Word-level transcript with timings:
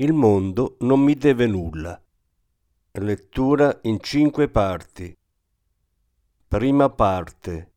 il 0.00 0.12
mondo 0.12 0.76
non 0.80 1.00
mi 1.00 1.14
deve 1.14 1.48
nulla. 1.48 2.00
Lettura 2.92 3.80
in 3.82 3.98
cinque 4.00 4.48
parti. 4.48 5.16
Prima 6.46 6.88
parte. 6.88 7.67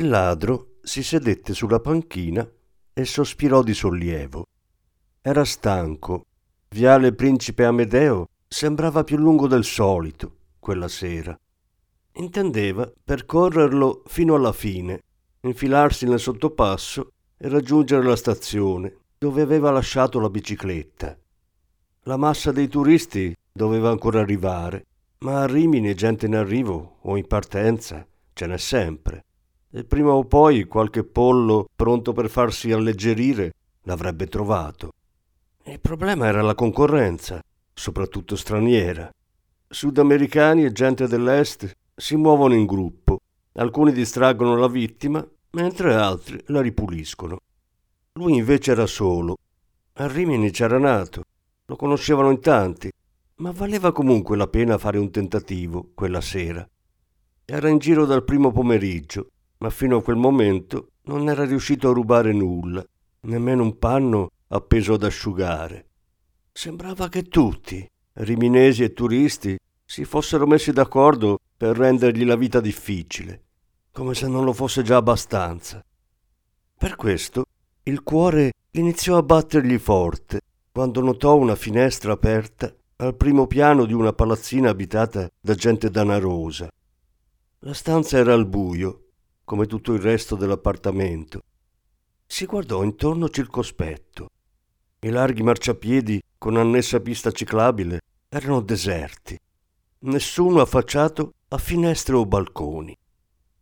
Ladro 0.00 0.76
si 0.82 1.02
sedette 1.02 1.54
sulla 1.54 1.80
panchina 1.80 2.48
e 2.92 3.04
sospirò 3.04 3.62
di 3.62 3.74
sollievo. 3.74 4.46
Era 5.20 5.44
stanco. 5.44 6.26
Viale 6.68 7.12
Principe 7.12 7.64
Amedeo 7.64 8.28
sembrava 8.48 9.04
più 9.04 9.16
lungo 9.16 9.46
del 9.46 9.64
solito 9.64 10.34
quella 10.58 10.88
sera. 10.88 11.38
Intendeva 12.14 12.90
percorrerlo 13.04 14.02
fino 14.06 14.34
alla 14.34 14.52
fine, 14.52 15.02
infilarsi 15.42 16.06
nel 16.06 16.18
sottopasso 16.18 17.12
e 17.36 17.48
raggiungere 17.48 18.04
la 18.04 18.16
stazione 18.16 18.96
dove 19.18 19.42
aveva 19.42 19.70
lasciato 19.70 20.18
la 20.18 20.28
bicicletta. 20.28 21.16
La 22.02 22.16
massa 22.16 22.52
dei 22.52 22.68
turisti 22.68 23.34
doveva 23.52 23.90
ancora 23.90 24.20
arrivare, 24.20 24.86
ma 25.18 25.42
a 25.42 25.46
Rimini 25.46 25.94
gente 25.94 26.26
in 26.26 26.34
arrivo 26.34 26.98
o 27.02 27.16
in 27.16 27.26
partenza 27.26 28.06
ce 28.32 28.46
n'è 28.46 28.58
sempre. 28.58 29.24
E 29.70 29.84
prima 29.84 30.12
o 30.12 30.24
poi 30.24 30.64
qualche 30.64 31.04
pollo 31.04 31.68
pronto 31.74 32.12
per 32.12 32.30
farsi 32.30 32.72
alleggerire 32.72 33.52
l'avrebbe 33.82 34.26
trovato. 34.26 34.92
Il 35.64 35.80
problema 35.80 36.26
era 36.26 36.42
la 36.42 36.54
concorrenza, 36.54 37.40
soprattutto 37.74 38.36
straniera. 38.36 39.10
Sudamericani 39.68 40.64
e 40.64 40.72
gente 40.72 41.08
dell'Est 41.08 41.76
si 41.94 42.16
muovono 42.16 42.54
in 42.54 42.66
gruppo. 42.66 43.18
Alcuni 43.54 43.92
distraggono 43.92 44.56
la 44.56 44.68
vittima, 44.68 45.26
mentre 45.50 45.94
altri 45.94 46.40
la 46.46 46.60
ripuliscono. 46.60 47.38
Lui 48.12 48.36
invece 48.36 48.72
era 48.72 48.86
solo. 48.86 49.36
A 49.94 50.06
Rimini 50.06 50.50
c'era 50.50 50.78
nato. 50.78 51.22
Lo 51.66 51.76
conoscevano 51.76 52.30
in 52.30 52.40
tanti, 52.40 52.90
ma 53.36 53.50
valeva 53.50 53.92
comunque 53.92 54.36
la 54.36 54.46
pena 54.46 54.78
fare 54.78 54.98
un 54.98 55.10
tentativo 55.10 55.90
quella 55.94 56.20
sera. 56.20 56.66
Era 57.44 57.68
in 57.68 57.78
giro 57.78 58.06
dal 58.06 58.24
primo 58.24 58.52
pomeriggio, 58.52 59.30
ma 59.58 59.70
fino 59.70 59.96
a 59.96 60.02
quel 60.02 60.16
momento 60.16 60.90
non 61.04 61.28
era 61.28 61.44
riuscito 61.44 61.88
a 61.88 61.92
rubare 61.92 62.32
nulla, 62.32 62.84
nemmeno 63.22 63.62
un 63.62 63.78
panno 63.78 64.30
appeso 64.48 64.94
ad 64.94 65.02
asciugare. 65.02 65.86
Sembrava 66.52 67.08
che 67.08 67.24
tutti, 67.24 67.88
riminesi 68.14 68.82
e 68.82 68.92
turisti, 68.92 69.58
si 69.84 70.04
fossero 70.04 70.46
messi 70.46 70.72
d'accordo 70.72 71.38
per 71.56 71.76
rendergli 71.76 72.24
la 72.24 72.36
vita 72.36 72.60
difficile, 72.60 73.44
come 73.92 74.14
se 74.14 74.28
non 74.28 74.44
lo 74.44 74.52
fosse 74.52 74.82
già 74.82 74.96
abbastanza. 74.96 75.84
Per 76.78 76.96
questo 76.96 77.44
il 77.84 78.02
cuore 78.02 78.52
iniziò 78.72 79.16
a 79.16 79.22
battergli 79.22 79.78
forte 79.78 80.40
quando 80.72 81.00
notò 81.00 81.36
una 81.36 81.54
finestra 81.54 82.12
aperta 82.12 82.74
al 82.96 83.14
primo 83.14 83.46
piano 83.46 83.84
di 83.84 83.92
una 83.92 84.12
palazzina 84.12 84.70
abitata 84.70 85.30
da 85.40 85.54
gente 85.54 85.90
danarosa. 85.90 86.68
La 87.60 87.72
stanza 87.72 88.18
era 88.18 88.34
al 88.34 88.46
buio, 88.46 89.05
come 89.46 89.66
tutto 89.66 89.94
il 89.94 90.00
resto 90.00 90.34
dell'appartamento. 90.34 91.40
Si 92.26 92.44
guardò 92.46 92.82
intorno 92.82 93.28
circospetto. 93.30 94.26
I 94.98 95.08
larghi 95.08 95.42
marciapiedi 95.42 96.20
con 96.36 96.56
annessa 96.56 97.00
pista 97.00 97.30
ciclabile 97.30 98.00
erano 98.28 98.60
deserti 98.60 99.38
nessuno 100.00 100.60
affacciato 100.60 101.34
a 101.48 101.58
finestre 101.58 102.16
o 102.16 102.26
balconi. 102.26 102.96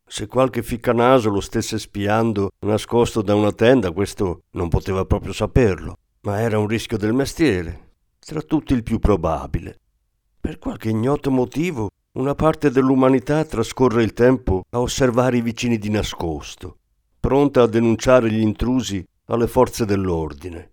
Se 0.07 0.27
qualche 0.27 0.63
ficcanaso 0.63 1.31
lo 1.31 1.41
stesse 1.41 1.79
spiando 1.79 2.51
nascosto 2.61 3.23
da 3.23 3.35
una 3.35 3.53
tenda, 3.53 3.93
questo 3.93 4.45
non 4.53 4.69
poteva 4.69 5.05
proprio 5.05 5.33
saperlo, 5.33 5.97
ma 6.23 6.41
era 6.41 6.59
un 6.59 6.67
rischio 6.67 6.97
del 6.97 7.13
mestiere, 7.13 7.93
tra 8.19 8.41
tutti 8.41 8.73
il 8.73 8.83
più 8.83 8.99
probabile. 8.99 9.79
Per 10.41 10.59
qualche 10.59 10.91
ignoto 10.91 11.31
motivo, 11.31 11.91
una 12.15 12.35
parte 12.35 12.71
dell'umanità 12.71 13.45
trascorre 13.45 14.03
il 14.03 14.13
tempo 14.13 14.65
a 14.71 14.81
osservare 14.81 15.37
i 15.37 15.43
vicini 15.43 15.79
di 15.79 15.91
nascosto, 15.91 16.79
pronta 17.21 17.63
a 17.63 17.67
denunciare 17.67 18.31
gli 18.31 18.41
intrusi 18.41 19.05
alle 19.27 19.47
forze 19.47 19.85
dell'ordine. 19.85 20.73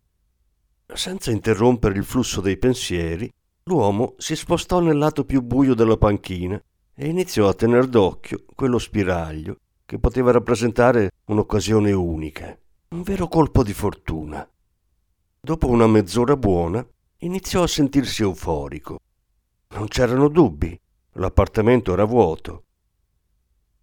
Senza 0.93 1.31
interrompere 1.31 1.97
il 1.97 2.03
flusso 2.03 2.41
dei 2.41 2.57
pensieri, 2.57 3.31
L'uomo 3.65 4.15
si 4.17 4.35
spostò 4.35 4.79
nel 4.79 4.97
lato 4.97 5.23
più 5.23 5.41
buio 5.43 5.75
della 5.75 5.95
panchina 5.95 6.61
e 6.95 7.07
iniziò 7.07 7.47
a 7.47 7.53
tener 7.53 7.85
d'occhio 7.85 8.45
quello 8.55 8.79
spiraglio 8.79 9.57
che 9.85 9.99
poteva 9.99 10.31
rappresentare 10.31 11.11
un'occasione 11.25 11.91
unica, 11.91 12.57
un 12.89 13.01
vero 13.03 13.27
colpo 13.27 13.63
di 13.63 13.73
fortuna. 13.73 14.47
Dopo 15.39 15.67
una 15.67 15.85
mezz'ora 15.85 16.35
buona 16.35 16.85
iniziò 17.19 17.61
a 17.61 17.67
sentirsi 17.67 18.23
euforico. 18.23 18.99
Non 19.75 19.87
c'erano 19.87 20.27
dubbi, 20.27 20.77
l'appartamento 21.13 21.93
era 21.93 22.05
vuoto. 22.05 22.63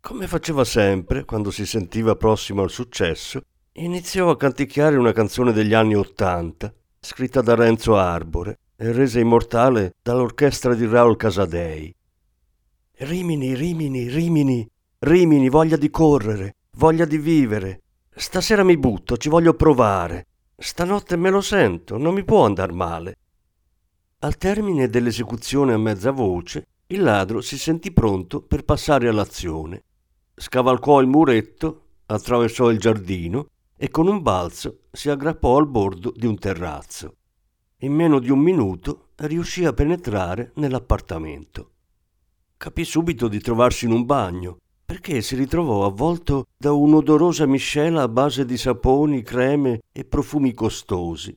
Come 0.01 0.27
faceva 0.27 0.65
sempre 0.65 1.25
quando 1.25 1.51
si 1.51 1.67
sentiva 1.67 2.17
prossimo 2.17 2.63
al 2.63 2.71
successo, 2.71 3.43
iniziò 3.73 4.31
a 4.31 4.37
canticchiare 4.37 4.97
una 4.97 5.13
canzone 5.13 5.53
degli 5.53 5.75
anni 5.75 5.95
Ottanta, 5.95 6.73
scritta 7.01 7.41
da 7.41 7.55
Renzo 7.55 7.97
Arbore, 7.97 8.59
e 8.77 8.93
resa 8.93 9.19
immortale 9.19 9.97
dall'orchestra 10.01 10.75
di 10.75 10.87
Raul 10.87 11.17
Casadei. 11.17 11.95
Rimini, 12.99 13.55
Rimini, 13.55 14.09
Rimini, 14.09 14.69
Rimini, 15.01 15.49
voglia 15.49 15.77
di 15.77 15.91
correre, 15.91 16.57
voglia 16.77 17.05
di 17.05 17.19
vivere. 17.19 17.83
Stasera 18.15 18.65
mi 18.65 18.77
butto, 18.77 19.17
ci 19.17 19.29
voglio 19.29 19.55
provare. 19.55 20.27
Stanotte 20.57 21.17
me 21.17 21.31
lo 21.31 21.41
sento, 21.41 21.97
non 21.97 22.15
mi 22.15 22.25
può 22.25 22.45
andar 22.45 22.73
male. 22.73 23.17
Al 24.21 24.37
termine 24.37 24.89
dell'esecuzione 24.89 25.73
a 25.73 25.79
mezza 25.79 26.11
voce, 26.11 26.67
il 26.91 27.03
ladro 27.03 27.43
si 27.43 27.59
sentì 27.59 27.93
pronto 27.93 28.41
per 28.41 28.65
passare 28.65 29.09
all'azione. 29.09 29.85
Scavalcò 30.35 31.01
il 31.01 31.07
muretto, 31.07 31.83
attraversò 32.07 32.71
il 32.71 32.79
giardino 32.79 33.49
e 33.77 33.91
con 33.91 34.07
un 34.07 34.23
balzo 34.23 34.85
si 34.91 35.11
aggrappò 35.11 35.59
al 35.59 35.69
bordo 35.69 36.13
di 36.17 36.25
un 36.25 36.39
terrazzo. 36.39 37.17
In 37.81 37.93
meno 37.93 38.19
di 38.19 38.31
un 38.31 38.39
minuto 38.39 39.09
riuscì 39.17 39.67
a 39.67 39.75
penetrare 39.75 40.53
nell'appartamento. 40.55 41.73
Capì 42.57 42.85
subito 42.85 43.29
di 43.29 43.41
trovarsi 43.41 43.85
in 43.85 43.93
un 43.93 44.07
bagno, 44.07 44.59
perché 44.85 45.21
si 45.21 45.37
ritrovò 45.37 45.85
avvolto 45.85 46.47
da 46.57 46.73
un'odorosa 46.73 47.45
miscela 47.45 48.03
a 48.03 48.09
base 48.09 48.47
di 48.47 48.57
saponi, 48.57 49.23
creme 49.23 49.81
e 49.93 50.05
profumi 50.07 50.55
costosi. 50.55 51.37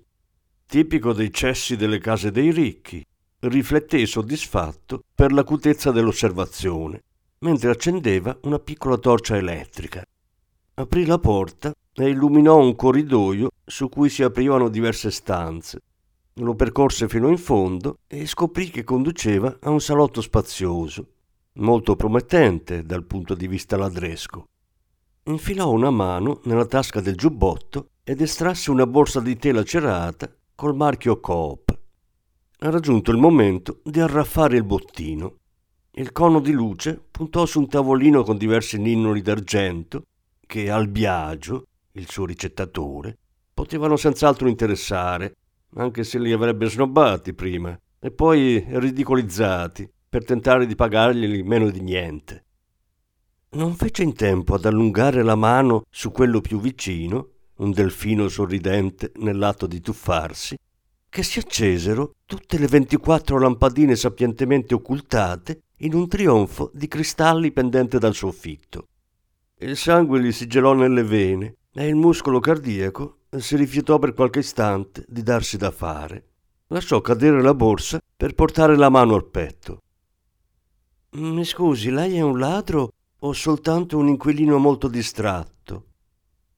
Tipico 0.65 1.11
dei 1.11 1.31
cessi 1.31 1.75
delle 1.75 1.99
case 1.99 2.31
dei 2.31 2.51
ricchi, 2.51 3.05
rifletté 3.41 4.05
soddisfatto 4.05 5.03
per 5.13 5.31
l'acutezza 5.31 5.91
dell'osservazione, 5.91 7.03
mentre 7.39 7.71
accendeva 7.71 8.37
una 8.43 8.59
piccola 8.59 8.97
torcia 8.97 9.37
elettrica. 9.37 10.03
Aprì 10.75 11.05
la 11.05 11.19
porta 11.19 11.73
e 11.93 12.09
illuminò 12.09 12.57
un 12.57 12.75
corridoio 12.75 13.49
su 13.65 13.89
cui 13.89 14.09
si 14.09 14.23
aprivano 14.23 14.69
diverse 14.69 15.11
stanze 15.11 15.79
lo 16.35 16.55
percorse 16.55 17.09
fino 17.09 17.27
in 17.27 17.37
fondo 17.37 17.99
e 18.07 18.25
scoprì 18.25 18.69
che 18.69 18.83
conduceva 18.83 19.57
a 19.59 19.69
un 19.69 19.81
salotto 19.81 20.21
spazioso, 20.21 21.05
molto 21.53 21.95
promettente 21.95 22.83
dal 22.83 23.03
punto 23.03 23.35
di 23.35 23.47
vista 23.47 23.75
ladresco. 23.75 24.45
Infilò 25.23 25.69
una 25.69 25.91
mano 25.91 26.39
nella 26.45 26.65
tasca 26.65 27.01
del 27.01 27.15
giubbotto 27.15 27.89
ed 28.03 28.21
estrasse 28.21 28.71
una 28.71 28.87
borsa 28.87 29.19
di 29.19 29.37
tela 29.37 29.63
cerata 29.63 30.33
col 30.55 30.75
marchio 30.75 31.19
Coop. 31.19 31.70
Ha 32.63 32.69
raggiunto 32.69 33.09
il 33.09 33.17
momento 33.17 33.79
di 33.83 33.99
arraffare 33.99 34.55
il 34.55 34.63
bottino. 34.63 35.37
Il 35.93 36.11
cono 36.11 36.39
di 36.39 36.51
luce 36.51 37.01
puntò 37.09 37.47
su 37.47 37.57
un 37.57 37.67
tavolino 37.67 38.21
con 38.21 38.37
diversi 38.37 38.77
ninnoli 38.77 39.23
d'argento 39.23 40.03
che 40.45 40.69
al 40.69 40.87
Biagio, 40.87 41.65
il 41.93 42.07
suo 42.07 42.23
ricettatore, 42.23 43.17
potevano 43.51 43.95
senz'altro 43.95 44.47
interessare 44.47 45.37
anche 45.77 46.03
se 46.03 46.19
li 46.19 46.31
avrebbe 46.31 46.69
snobbati 46.69 47.33
prima 47.33 47.75
e 47.99 48.11
poi 48.11 48.63
ridicolizzati 48.67 49.89
per 50.07 50.23
tentare 50.23 50.67
di 50.67 50.75
pagarglieli 50.75 51.41
meno 51.41 51.67
di 51.71 51.81
niente. 51.81 52.45
Non 53.53 53.73
fece 53.73 54.03
in 54.03 54.13
tempo 54.13 54.53
ad 54.53 54.65
allungare 54.65 55.23
la 55.23 55.35
mano 55.35 55.81
su 55.89 56.11
quello 56.11 56.41
più 56.41 56.59
vicino, 56.59 57.29
un 57.55 57.71
delfino 57.71 58.27
sorridente 58.27 59.13
nell'atto 59.15 59.65
di 59.65 59.81
tuffarsi, 59.81 60.55
che 61.11 61.23
si 61.23 61.39
accesero 61.39 62.13
tutte 62.25 62.57
le 62.57 62.67
ventiquattro 62.67 63.37
lampadine 63.37 63.97
sapientemente 63.97 64.73
occultate 64.73 65.63
in 65.79 65.93
un 65.93 66.07
trionfo 66.07 66.71
di 66.73 66.87
cristalli 66.87 67.51
pendente 67.51 67.99
dal 67.99 68.15
soffitto. 68.15 68.87
Il 69.57 69.75
sangue 69.75 70.21
gli 70.21 70.31
si 70.31 70.47
gelò 70.47 70.71
nelle 70.71 71.03
vene 71.03 71.57
e 71.73 71.85
il 71.85 71.95
muscolo 71.95 72.39
cardiaco 72.39 73.23
si 73.35 73.57
rifiutò 73.57 73.99
per 73.99 74.13
qualche 74.13 74.39
istante 74.39 75.03
di 75.05 75.21
darsi 75.21 75.57
da 75.57 75.69
fare. 75.69 76.27
Lasciò 76.67 77.01
cadere 77.01 77.41
la 77.41 77.53
borsa 77.53 77.99
per 78.15 78.33
portare 78.33 78.77
la 78.77 78.87
mano 78.87 79.13
al 79.13 79.29
petto. 79.29 79.79
Mi 81.17 81.43
scusi, 81.43 81.91
lei 81.91 82.15
è 82.15 82.21
un 82.21 82.39
ladro 82.39 82.93
o 83.19 83.33
soltanto 83.33 83.97
un 83.97 84.07
inquilino 84.07 84.57
molto 84.57 84.87
distratto? 84.87 85.87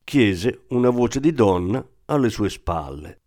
chiese 0.03 0.65
una 0.67 0.91
voce 0.91 1.19
di 1.19 1.33
donna 1.33 1.83
alle 2.05 2.29
sue 2.29 2.51
spalle. 2.51 3.22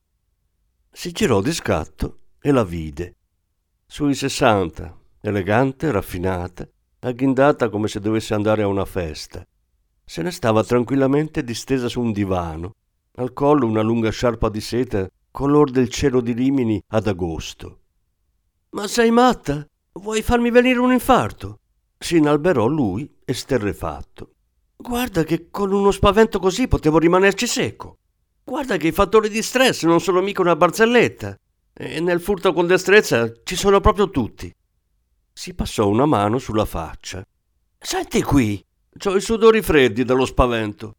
Si 0.98 1.12
girò 1.12 1.42
di 1.42 1.52
scatto 1.52 2.20
e 2.40 2.50
la 2.52 2.64
vide. 2.64 3.16
Sui 3.86 4.14
sessanta, 4.14 4.96
elegante, 5.20 5.90
raffinata, 5.90 6.66
agghindata 7.00 7.68
come 7.68 7.86
se 7.86 8.00
dovesse 8.00 8.32
andare 8.32 8.62
a 8.62 8.66
una 8.66 8.86
festa. 8.86 9.46
se 10.02 10.22
ne 10.22 10.30
stava 10.30 10.64
tranquillamente 10.64 11.44
distesa 11.44 11.90
su 11.90 12.00
un 12.00 12.12
divano, 12.12 12.76
al 13.16 13.34
collo 13.34 13.66
una 13.66 13.82
lunga 13.82 14.08
sciarpa 14.08 14.48
di 14.48 14.62
seta 14.62 15.06
color 15.30 15.70
del 15.70 15.90
cielo 15.90 16.22
di 16.22 16.32
Rimini 16.32 16.82
ad 16.88 17.06
agosto. 17.06 17.80
Ma 18.70 18.88
sei 18.88 19.10
matta? 19.10 19.66
Vuoi 19.92 20.22
farmi 20.22 20.50
venire 20.50 20.78
un 20.78 20.92
infarto? 20.92 21.58
Si 21.98 22.16
inalberò 22.16 22.64
lui, 22.68 23.18
esterrefatto. 23.22 24.30
Guarda 24.74 25.24
che 25.24 25.50
con 25.50 25.74
uno 25.74 25.90
spavento 25.90 26.38
così 26.38 26.66
potevo 26.68 26.98
rimanerci 26.98 27.46
secco. 27.46 27.98
Guarda 28.48 28.76
che 28.76 28.86
i 28.86 28.92
fattori 28.92 29.28
di 29.28 29.42
stress 29.42 29.82
non 29.82 30.00
sono 30.00 30.20
mica 30.20 30.40
una 30.40 30.54
barzelletta. 30.54 31.36
E 31.72 31.98
nel 31.98 32.20
furto 32.20 32.52
con 32.52 32.68
destrezza 32.68 33.28
ci 33.42 33.56
sono 33.56 33.80
proprio 33.80 34.08
tutti. 34.08 34.54
Si 35.32 35.52
passò 35.52 35.88
una 35.88 36.06
mano 36.06 36.38
sulla 36.38 36.64
faccia. 36.64 37.26
Senti 37.76 38.22
qui, 38.22 38.64
ho 39.04 39.16
i 39.16 39.20
sudori 39.20 39.62
freddi 39.62 40.04
dallo 40.04 40.24
spavento. 40.24 40.94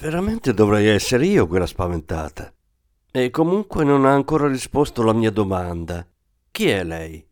Veramente 0.00 0.52
dovrei 0.52 0.88
essere 0.88 1.26
io 1.26 1.46
quella 1.46 1.64
spaventata. 1.64 2.52
E 3.12 3.30
comunque 3.30 3.84
non 3.84 4.04
ha 4.04 4.12
ancora 4.12 4.48
risposto 4.48 5.02
alla 5.02 5.12
mia 5.12 5.30
domanda. 5.30 6.04
Chi 6.50 6.68
è 6.68 6.82
lei? 6.82 7.24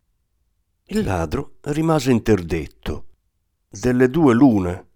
Il 0.84 1.04
ladro 1.04 1.56
rimase 1.62 2.12
interdetto. 2.12 3.06
Delle 3.68 4.08
due 4.08 4.34
l'una. 4.34 4.86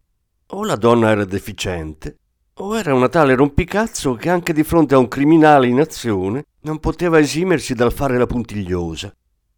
O 0.52 0.64
la 0.64 0.76
donna 0.76 1.10
era 1.10 1.24
deficiente, 1.24 2.19
o 2.60 2.76
era 2.76 2.94
una 2.94 3.08
tale 3.08 3.34
rompicazzo 3.34 4.14
che 4.14 4.28
anche 4.28 4.52
di 4.52 4.62
fronte 4.64 4.94
a 4.94 4.98
un 4.98 5.08
criminale 5.08 5.66
in 5.66 5.80
azione 5.80 6.44
non 6.60 6.78
poteva 6.78 7.18
esimersi 7.18 7.72
dal 7.74 7.92
fare 7.92 8.18
la 8.18 8.26
puntigliosa. 8.26 9.14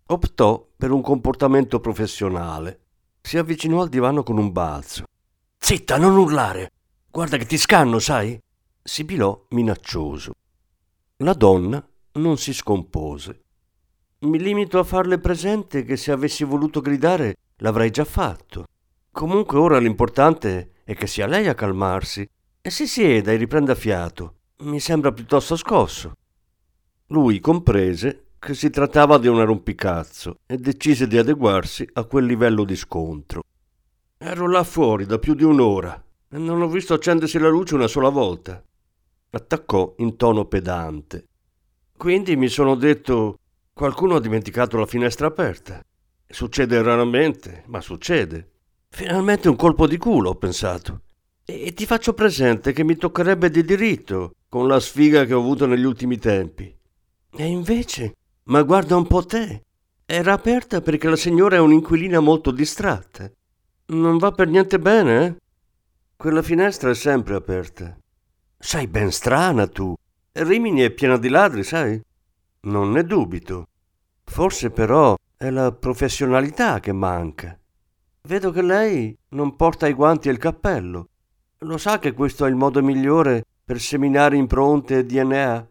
Optò 0.06 0.68
per 0.76 0.92
un 0.92 1.02
comportamento 1.02 1.80
professionale. 1.80 2.80
Si 3.20 3.38
avvicinò 3.38 3.82
al 3.82 3.88
divano 3.88 4.22
con 4.22 4.38
un 4.38 4.52
balzo. 4.52 5.04
Zitta, 5.58 5.96
non 5.96 6.16
urlare! 6.16 6.70
Guarda 7.10 7.36
che 7.36 7.46
ti 7.46 7.58
scanno, 7.58 7.98
sai? 7.98 8.38
Sibilò 8.80 9.46
minaccioso. 9.50 10.32
La 11.18 11.34
donna 11.34 11.84
non 12.12 12.36
si 12.36 12.52
scompose. 12.52 13.40
Mi 14.20 14.38
limito 14.38 14.78
a 14.78 14.84
farle 14.84 15.18
presente 15.18 15.84
che 15.84 15.96
se 15.96 16.12
avessi 16.12 16.44
voluto 16.44 16.80
gridare 16.80 17.34
l'avrei 17.56 17.90
già 17.90 18.04
fatto. 18.04 18.66
Comunque 19.10 19.58
ora 19.58 19.78
l'importante 19.78 20.74
è 20.84 20.94
che 20.94 21.08
sia 21.08 21.26
lei 21.26 21.48
a 21.48 21.54
calmarsi 21.54 22.28
e 22.62 22.70
si 22.70 22.86
sieda 22.86 23.32
e 23.32 23.36
riprenda 23.36 23.74
fiato. 23.74 24.36
Mi 24.58 24.78
sembra 24.78 25.10
piuttosto 25.10 25.56
scosso. 25.56 26.12
Lui 27.08 27.40
comprese 27.40 28.28
che 28.38 28.54
si 28.54 28.70
trattava 28.70 29.18
di 29.18 29.26
un 29.26 29.44
rompicazzo 29.44 30.38
e 30.46 30.56
decise 30.56 31.08
di 31.08 31.18
adeguarsi 31.18 31.86
a 31.94 32.04
quel 32.04 32.24
livello 32.24 32.64
di 32.64 32.76
scontro. 32.76 33.42
Ero 34.16 34.48
là 34.48 34.62
fuori 34.62 35.04
da 35.04 35.18
più 35.18 35.34
di 35.34 35.42
un'ora 35.42 36.02
e 36.30 36.38
non 36.38 36.62
ho 36.62 36.68
visto 36.68 36.94
accendersi 36.94 37.38
la 37.38 37.48
luce 37.48 37.74
una 37.74 37.88
sola 37.88 38.08
volta 38.08 38.62
attaccò 39.34 39.94
in 39.98 40.16
tono 40.16 40.44
pedante. 40.44 41.26
Quindi 41.96 42.36
mi 42.36 42.48
sono 42.48 42.74
detto 42.74 43.38
qualcuno 43.72 44.16
ha 44.16 44.20
dimenticato 44.20 44.78
la 44.78 44.86
finestra 44.86 45.26
aperta. 45.26 45.82
Succede 46.26 46.80
raramente, 46.82 47.64
ma 47.66 47.80
succede. 47.80 48.50
Finalmente 48.88 49.48
un 49.48 49.56
colpo 49.56 49.86
di 49.86 49.96
culo, 49.96 50.30
ho 50.30 50.34
pensato. 50.34 51.02
E 51.44 51.74
ti 51.74 51.86
faccio 51.86 52.14
presente 52.14 52.72
che 52.72 52.84
mi 52.84 52.96
toccherebbe 52.96 53.50
di 53.50 53.64
diritto, 53.64 54.34
con 54.48 54.68
la 54.68 54.78
sfiga 54.78 55.24
che 55.24 55.34
ho 55.34 55.40
avuto 55.40 55.66
negli 55.66 55.84
ultimi 55.84 56.18
tempi. 56.18 56.72
E 57.34 57.44
invece, 57.44 58.14
ma 58.44 58.62
guarda 58.62 58.96
un 58.96 59.06
po' 59.06 59.24
te. 59.24 59.64
Era 60.06 60.34
aperta 60.34 60.80
perché 60.80 61.08
la 61.08 61.16
signora 61.16 61.56
è 61.56 61.60
un'inquilina 61.60 62.20
molto 62.20 62.50
distratta. 62.50 63.30
Non 63.86 64.18
va 64.18 64.30
per 64.30 64.48
niente 64.48 64.78
bene, 64.78 65.24
eh? 65.24 65.36
Quella 66.16 66.42
finestra 66.42 66.90
è 66.90 66.94
sempre 66.94 67.34
aperta. 67.34 67.96
Sei 68.56 68.86
ben 68.86 69.10
strana 69.10 69.66
tu. 69.66 69.94
Rimini 70.32 70.82
è 70.82 70.90
piena 70.90 71.18
di 71.18 71.28
ladri, 71.28 71.64
sai? 71.64 72.00
Non 72.60 72.92
ne 72.92 73.04
dubito. 73.04 73.66
Forse 74.24 74.70
però 74.70 75.16
è 75.36 75.50
la 75.50 75.72
professionalità 75.72 76.78
che 76.78 76.92
manca. 76.92 77.58
Vedo 78.22 78.52
che 78.52 78.62
lei 78.62 79.16
non 79.30 79.56
porta 79.56 79.88
i 79.88 79.94
guanti 79.94 80.28
e 80.28 80.32
il 80.32 80.38
cappello. 80.38 81.08
Lo 81.62 81.78
sa 81.78 82.00
che 82.00 82.12
questo 82.12 82.44
è 82.44 82.48
il 82.48 82.56
modo 82.56 82.82
migliore 82.82 83.44
per 83.64 83.80
seminare 83.80 84.36
impronte 84.36 84.98
e 84.98 85.06
DNA? 85.06 85.68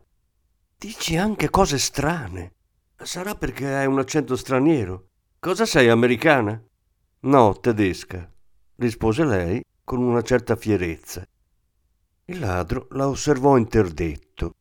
Dici 0.77 1.17
anche 1.17 1.49
cose 1.49 1.77
strane. 1.77 2.53
Sarà 2.95 3.35
perché 3.35 3.73
hai 3.73 3.87
un 3.87 3.99
accento 3.99 4.37
straniero. 4.37 5.07
Cosa 5.37 5.65
sei, 5.65 5.89
americana? 5.89 6.61
No, 7.21 7.59
tedesca, 7.59 8.31
rispose 8.77 9.25
lei 9.25 9.61
con 9.83 10.01
una 10.01 10.21
certa 10.21 10.55
fierezza. 10.55 11.27
Il 12.25 12.39
ladro 12.39 12.87
la 12.91 13.09
osservò 13.09 13.57
interdetto. 13.57 14.53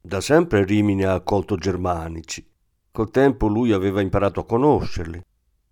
Da 0.00 0.20
sempre 0.20 0.64
Rimini 0.64 1.04
ha 1.04 1.14
accolto 1.14 1.54
germanici. 1.54 2.44
Col 2.90 3.12
tempo 3.12 3.46
lui 3.46 3.70
aveva 3.70 4.00
imparato 4.00 4.40
a 4.40 4.44
conoscerli. 4.46 5.22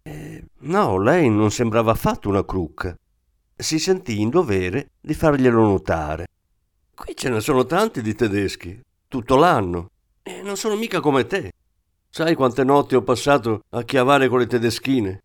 E 0.04 0.44
no, 0.60 0.98
lei 0.98 1.28
non 1.28 1.50
sembrava 1.50 1.90
affatto 1.90 2.28
una 2.28 2.44
crucca. 2.44 2.96
Si 3.62 3.78
sentì 3.78 4.20
in 4.20 4.28
dovere 4.28 4.90
di 5.00 5.14
farglielo 5.14 5.62
notare. 5.62 6.26
Qui 6.96 7.14
ce 7.14 7.28
ne 7.28 7.40
sono 7.40 7.64
tanti 7.64 8.02
di 8.02 8.12
tedeschi, 8.12 8.80
tutto 9.06 9.36
l'anno, 9.36 9.90
e 10.20 10.42
non 10.42 10.56
sono 10.56 10.74
mica 10.74 10.98
come 10.98 11.26
te. 11.26 11.52
Sai 12.10 12.34
quante 12.34 12.64
notti 12.64 12.96
ho 12.96 13.02
passato 13.02 13.62
a 13.70 13.84
chiavare 13.84 14.26
con 14.26 14.40
le 14.40 14.48
tedeschine? 14.48 15.22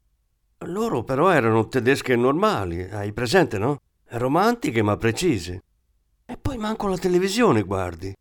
Loro 0.60 1.04
però 1.04 1.30
erano 1.30 1.68
tedesche 1.68 2.16
normali, 2.16 2.84
hai 2.84 3.12
presente, 3.12 3.58
no? 3.58 3.80
Romantiche 4.10 4.84
ma 4.84 4.96
precise. 4.98 5.64
E 6.24 6.38
poi 6.38 6.58
manco 6.58 6.88
la 6.88 6.98
televisione 6.98 7.64
guardi. 7.64 8.14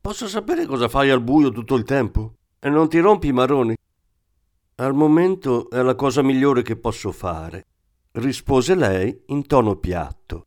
Posso 0.00 0.26
sapere 0.28 0.64
cosa 0.64 0.88
fai 0.88 1.10
al 1.10 1.20
buio 1.20 1.50
tutto 1.50 1.74
il 1.74 1.84
tempo? 1.84 2.36
E 2.58 2.70
non 2.70 2.88
ti 2.88 2.98
rompi 3.00 3.26
i 3.26 3.32
maroni? 3.32 3.76
Al 4.76 4.94
momento 4.94 5.68
è 5.68 5.82
la 5.82 5.94
cosa 5.94 6.22
migliore 6.22 6.62
che 6.62 6.76
posso 6.76 7.12
fare, 7.12 7.66
rispose 8.18 8.74
lei 8.74 9.24
in 9.26 9.46
tono 9.46 9.76
piatto. 9.76 10.46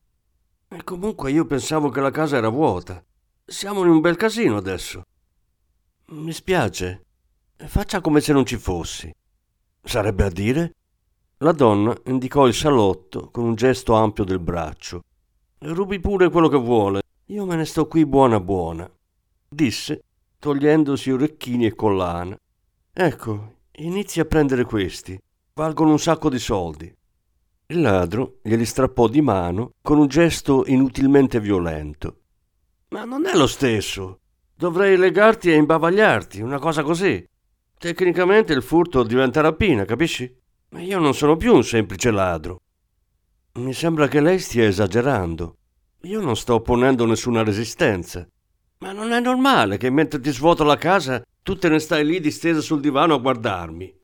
E 0.67 0.83
comunque 0.83 1.31
io 1.31 1.45
pensavo 1.45 1.89
che 1.89 1.99
la 1.99 2.11
casa 2.11 2.37
era 2.37 2.49
vuota. 2.49 3.03
Siamo 3.45 3.83
in 3.83 3.89
un 3.89 3.99
bel 3.99 4.15
casino 4.15 4.57
adesso. 4.57 5.03
Mi 6.07 6.31
spiace. 6.31 7.05
Faccia 7.55 8.01
come 8.01 8.21
se 8.21 8.33
non 8.33 8.45
ci 8.45 8.57
fossi. 8.57 9.13
Sarebbe 9.83 10.23
a 10.23 10.29
dire? 10.29 10.75
La 11.37 11.51
donna 11.51 11.95
indicò 12.05 12.47
il 12.47 12.53
salotto 12.53 13.29
con 13.31 13.45
un 13.45 13.55
gesto 13.55 13.93
ampio 13.93 14.23
del 14.23 14.39
braccio. 14.39 15.01
Rubi 15.59 15.99
pure 15.99 16.29
quello 16.29 16.47
che 16.47 16.57
vuole. 16.57 17.01
Io 17.27 17.45
me 17.45 17.55
ne 17.55 17.65
sto 17.65 17.87
qui 17.87 18.05
buona 18.05 18.39
buona, 18.39 18.89
disse, 19.47 20.03
togliendosi 20.37 21.11
orecchini 21.11 21.65
e 21.65 21.75
collana. 21.75 22.35
Ecco, 22.91 23.55
inizi 23.73 24.19
a 24.19 24.25
prendere 24.25 24.65
questi. 24.65 25.17
Valgono 25.53 25.91
un 25.91 25.99
sacco 25.99 26.29
di 26.29 26.39
soldi. 26.39 26.93
Il 27.71 27.79
ladro 27.79 28.39
glieli 28.43 28.65
strappò 28.65 29.07
di 29.07 29.21
mano 29.21 29.75
con 29.81 29.97
un 29.97 30.07
gesto 30.07 30.65
inutilmente 30.67 31.39
violento. 31.39 32.17
Ma 32.89 33.05
non 33.05 33.25
è 33.25 33.33
lo 33.33 33.47
stesso. 33.47 34.19
Dovrei 34.53 34.97
legarti 34.97 35.49
e 35.49 35.55
imbavagliarti, 35.55 36.41
una 36.41 36.59
cosa 36.59 36.83
così. 36.83 37.25
Tecnicamente 37.77 38.51
il 38.51 38.61
furto 38.61 39.03
diventa 39.03 39.39
rapina, 39.39 39.85
capisci? 39.85 40.29
Ma 40.71 40.81
io 40.81 40.99
non 40.99 41.13
sono 41.13 41.37
più 41.37 41.55
un 41.55 41.63
semplice 41.63 42.11
ladro. 42.11 42.59
Mi 43.53 43.71
sembra 43.71 44.09
che 44.09 44.19
lei 44.19 44.39
stia 44.39 44.65
esagerando. 44.65 45.55
Io 46.01 46.19
non 46.19 46.35
sto 46.35 46.55
opponendo 46.55 47.05
nessuna 47.05 47.41
resistenza. 47.41 48.27
Ma 48.79 48.91
non 48.91 49.13
è 49.13 49.21
normale 49.21 49.77
che 49.77 49.89
mentre 49.89 50.19
ti 50.19 50.31
svuoto 50.31 50.65
la 50.65 50.75
casa 50.75 51.23
tu 51.41 51.55
te 51.55 51.69
ne 51.69 51.79
stai 51.79 52.05
lì 52.05 52.19
distesa 52.19 52.59
sul 52.59 52.81
divano 52.81 53.13
a 53.13 53.19
guardarmi. 53.19 53.97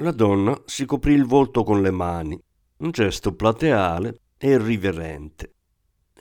La 0.00 0.10
donna 0.10 0.60
si 0.64 0.84
coprì 0.84 1.12
il 1.12 1.26
volto 1.26 1.62
con 1.62 1.80
le 1.80 1.90
mani, 1.92 2.40
un 2.78 2.90
gesto 2.90 3.34
plateale 3.34 4.20
e 4.38 4.50
irriverente. 4.50 5.54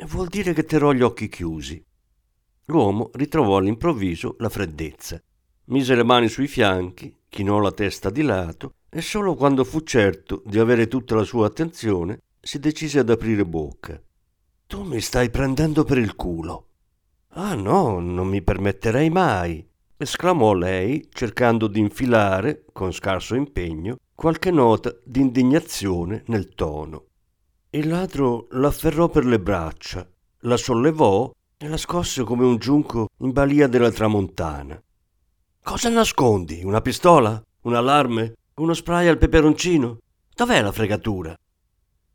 Vuol 0.08 0.28
dire 0.28 0.54
che 0.54 0.64
terrò 0.64 0.92
gli 0.92 1.02
occhi 1.02 1.28
chiusi. 1.28 1.84
L'uomo 2.66 3.10
ritrovò 3.14 3.58
all'improvviso 3.58 4.36
la 4.40 4.50
freddezza. 4.50 5.22
Mise 5.66 5.96
le 5.96 6.04
mani 6.04 6.28
sui 6.30 6.48
fianchi, 6.48 7.16
chinò 7.30 7.60
la 7.60 7.72
testa 7.72 8.10
di 8.10 8.22
lato 8.22 8.74
e 8.90 9.02
solo 9.02 9.36
quando 9.36 9.64
fu 9.64 9.82
certo 9.82 10.42
di 10.46 10.60
avere 10.60 10.88
tutta 10.88 11.16
la 11.16 11.24
sua 11.24 11.48
attenzione 11.48 12.22
si 12.40 12.60
decise 12.60 13.00
ad 13.00 13.10
aprire 13.10 13.46
bocca. 13.46 14.02
Tu 14.66 14.84
mi 14.84 15.00
stai 15.02 15.30
prendendo 15.30 15.84
per 15.84 15.98
il 15.98 16.16
culo. 16.16 16.68
Ah 17.30 17.54
no, 17.54 18.00
non 18.00 18.28
mi 18.28 18.42
permetterei 18.42 19.10
mai, 19.10 19.66
esclamò 19.98 20.54
lei, 20.54 21.08
cercando 21.12 21.68
di 21.68 21.80
infilare, 21.80 22.66
con 22.72 22.94
scarso 22.94 23.36
impegno, 23.36 23.98
qualche 24.14 24.52
nota 24.52 24.96
di 25.04 25.22
indignazione 25.22 26.24
nel 26.28 26.54
tono. 26.54 27.06
Il 27.72 27.88
ladro 27.88 28.48
l'afferrò 28.52 29.10
per 29.10 29.26
le 29.26 29.40
braccia, 29.40 30.08
la 30.42 30.58
sollevò 30.58 31.32
e 31.58 31.68
la 31.68 31.78
scosse 31.78 32.24
come 32.24 32.46
un 32.46 32.58
giunco 32.58 33.10
in 33.18 33.32
balia 33.32 33.68
della 33.68 33.92
tramontana. 33.92 34.82
Cosa 35.64 35.90
nascondi? 35.90 36.64
Una 36.64 36.82
pistola? 36.82 37.44
Un 37.62 37.74
allarme? 37.74 38.36
Uno 38.56 38.74
spray 38.74 39.08
al 39.08 39.18
peperoncino? 39.18 39.98
Dov'è 40.34 40.62
la 40.62 40.72
fregatura? 40.72 41.36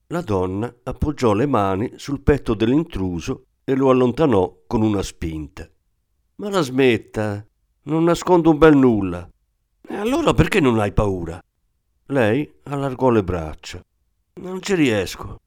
La 0.06 0.20
donna 0.20 0.74
appoggiò 0.84 1.32
le 1.32 1.46
mani 1.46 1.92
sul 1.96 2.20
petto 2.22 2.54
dell'intruso 2.54 3.44
e 3.64 3.74
lo 3.74 3.90
allontanò 3.90 4.62
con 4.66 4.82
una 4.82 5.02
spinta. 5.02 5.68
Ma 6.36 6.48
la 6.50 6.60
smetta, 6.60 7.46
non 7.84 8.04
nascondo 8.04 8.50
un 8.50 8.58
bel 8.58 8.76
nulla. 8.76 9.28
E 9.88 9.94
allora 9.96 10.34
perché 10.34 10.60
non 10.60 10.78
hai 10.78 10.92
paura? 10.92 11.40
Lei 12.06 12.60
allargò 12.64 13.10
le 13.10 13.24
braccia. 13.24 13.82
Non 14.34 14.62
ci 14.62 14.74
riesco. 14.74 15.38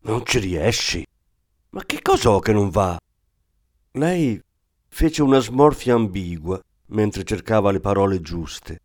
Non 0.00 0.24
ci 0.24 0.38
riesci? 0.38 1.06
Ma 1.70 1.84
che 1.84 2.00
cos'ho 2.02 2.40
che 2.40 2.52
non 2.52 2.68
va? 2.70 2.98
Lei 3.92 4.40
fece 4.88 5.22
una 5.22 5.38
smorfia 5.38 5.94
ambigua 5.94 6.60
mentre 6.88 7.24
cercava 7.24 7.70
le 7.70 7.80
parole 7.80 8.20
giuste. 8.20 8.80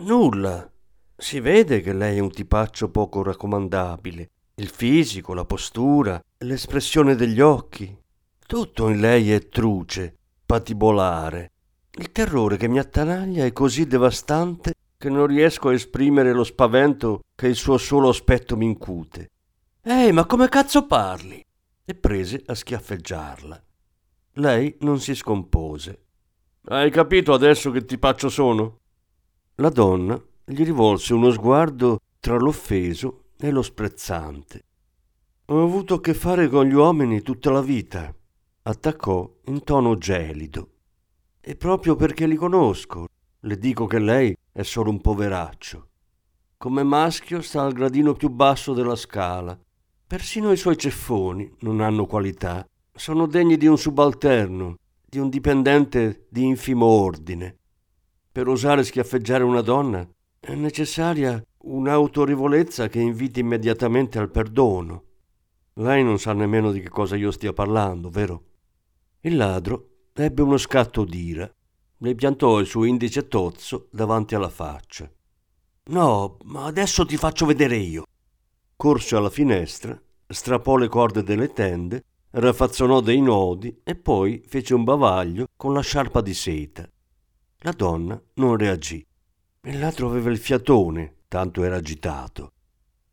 Nulla. 0.00 0.70
Si 1.16 1.40
vede 1.40 1.80
che 1.80 1.92
lei 1.92 2.16
è 2.16 2.20
un 2.20 2.30
tipaccio 2.30 2.90
poco 2.90 3.22
raccomandabile. 3.22 4.30
Il 4.56 4.68
fisico, 4.68 5.32
la 5.32 5.44
postura, 5.44 6.20
l'espressione 6.38 7.14
degli 7.14 7.40
occhi. 7.40 7.96
Tutto 8.46 8.88
in 8.88 9.00
lei 9.00 9.32
è 9.32 9.48
truce, 9.48 10.16
patibolare. 10.44 11.49
Il 12.00 12.12
terrore 12.12 12.56
che 12.56 12.66
mi 12.66 12.78
attanaglia 12.78 13.44
è 13.44 13.52
così 13.52 13.86
devastante 13.86 14.72
che 14.96 15.10
non 15.10 15.26
riesco 15.26 15.68
a 15.68 15.74
esprimere 15.74 16.32
lo 16.32 16.44
spavento 16.44 17.20
che 17.34 17.46
il 17.46 17.54
suo 17.54 17.76
solo 17.76 18.08
aspetto 18.08 18.56
mi 18.56 18.64
incute. 18.64 19.28
Ehi, 19.82 20.10
ma 20.10 20.24
come 20.24 20.48
cazzo 20.48 20.86
parli? 20.86 21.44
E 21.84 21.94
prese 21.94 22.42
a 22.46 22.54
schiaffeggiarla. 22.54 23.62
Lei 24.36 24.74
non 24.80 24.98
si 24.98 25.14
scompose. 25.14 26.04
Hai 26.68 26.90
capito 26.90 27.34
adesso 27.34 27.70
che 27.70 27.84
tipaccio 27.84 28.30
sono? 28.30 28.78
La 29.56 29.68
donna 29.68 30.18
gli 30.42 30.64
rivolse 30.64 31.12
uno 31.12 31.30
sguardo 31.30 31.98
tra 32.18 32.38
l'offeso 32.38 33.24
e 33.38 33.50
lo 33.50 33.60
sprezzante. 33.60 34.64
Ho 35.48 35.62
avuto 35.62 35.96
a 35.96 36.00
che 36.00 36.14
fare 36.14 36.48
con 36.48 36.64
gli 36.64 36.72
uomini 36.72 37.20
tutta 37.20 37.50
la 37.50 37.60
vita, 37.60 38.10
attaccò 38.62 39.30
in 39.44 39.62
tono 39.64 39.98
gelido. 39.98 40.70
E 41.42 41.56
proprio 41.56 41.96
perché 41.96 42.26
li 42.26 42.36
conosco, 42.36 43.06
le 43.40 43.56
dico 43.56 43.86
che 43.86 43.98
lei 43.98 44.36
è 44.52 44.62
solo 44.62 44.90
un 44.90 45.00
poveraccio. 45.00 45.88
Come 46.58 46.82
maschio 46.82 47.40
sta 47.40 47.62
al 47.62 47.72
gradino 47.72 48.12
più 48.12 48.28
basso 48.28 48.74
della 48.74 48.94
scala. 48.94 49.58
Persino 50.06 50.52
i 50.52 50.58
suoi 50.58 50.76
ceffoni 50.76 51.50
non 51.60 51.80
hanno 51.80 52.04
qualità. 52.04 52.68
Sono 52.92 53.26
degni 53.26 53.56
di 53.56 53.66
un 53.66 53.78
subalterno, 53.78 54.76
di 55.02 55.18
un 55.18 55.30
dipendente 55.30 56.26
di 56.28 56.44
infimo 56.44 56.84
ordine. 56.84 57.56
Per 58.30 58.46
osare 58.46 58.84
schiaffeggiare 58.84 59.42
una 59.42 59.62
donna 59.62 60.06
è 60.38 60.54
necessaria 60.54 61.42
un'autorevolezza 61.62 62.88
che 62.88 63.00
inviti 63.00 63.40
immediatamente 63.40 64.18
al 64.18 64.30
perdono. 64.30 65.04
Lei 65.74 66.04
non 66.04 66.18
sa 66.18 66.34
nemmeno 66.34 66.70
di 66.70 66.82
che 66.82 66.90
cosa 66.90 67.16
io 67.16 67.30
stia 67.30 67.54
parlando, 67.54 68.10
vero? 68.10 68.44
Il 69.20 69.36
ladro 69.36 69.89
ebbe 70.12 70.42
uno 70.42 70.56
scatto 70.56 71.04
d'ira. 71.04 71.50
Le 71.98 72.14
piantò 72.14 72.58
il 72.58 72.66
suo 72.66 72.84
indice 72.84 73.28
tozzo 73.28 73.88
davanti 73.90 74.34
alla 74.34 74.48
faccia. 74.48 75.10
No, 75.90 76.38
ma 76.44 76.64
adesso 76.64 77.04
ti 77.04 77.16
faccio 77.16 77.46
vedere 77.46 77.76
io. 77.76 78.04
Corse 78.76 79.16
alla 79.16 79.28
finestra, 79.28 80.00
strappò 80.26 80.76
le 80.76 80.88
corde 80.88 81.22
delle 81.22 81.52
tende, 81.52 82.04
raffazzonò 82.30 83.00
dei 83.00 83.20
nodi 83.20 83.80
e 83.84 83.94
poi 83.96 84.42
fece 84.46 84.74
un 84.74 84.84
bavaglio 84.84 85.46
con 85.56 85.74
la 85.74 85.80
sciarpa 85.80 86.20
di 86.20 86.32
seta. 86.32 86.88
La 87.58 87.72
donna 87.72 88.20
non 88.34 88.56
reagì. 88.56 89.04
Il 89.62 89.78
ladro 89.78 90.08
aveva 90.08 90.30
il 90.30 90.38
fiatone, 90.38 91.16
tanto 91.28 91.62
era 91.62 91.76
agitato. 91.76 92.52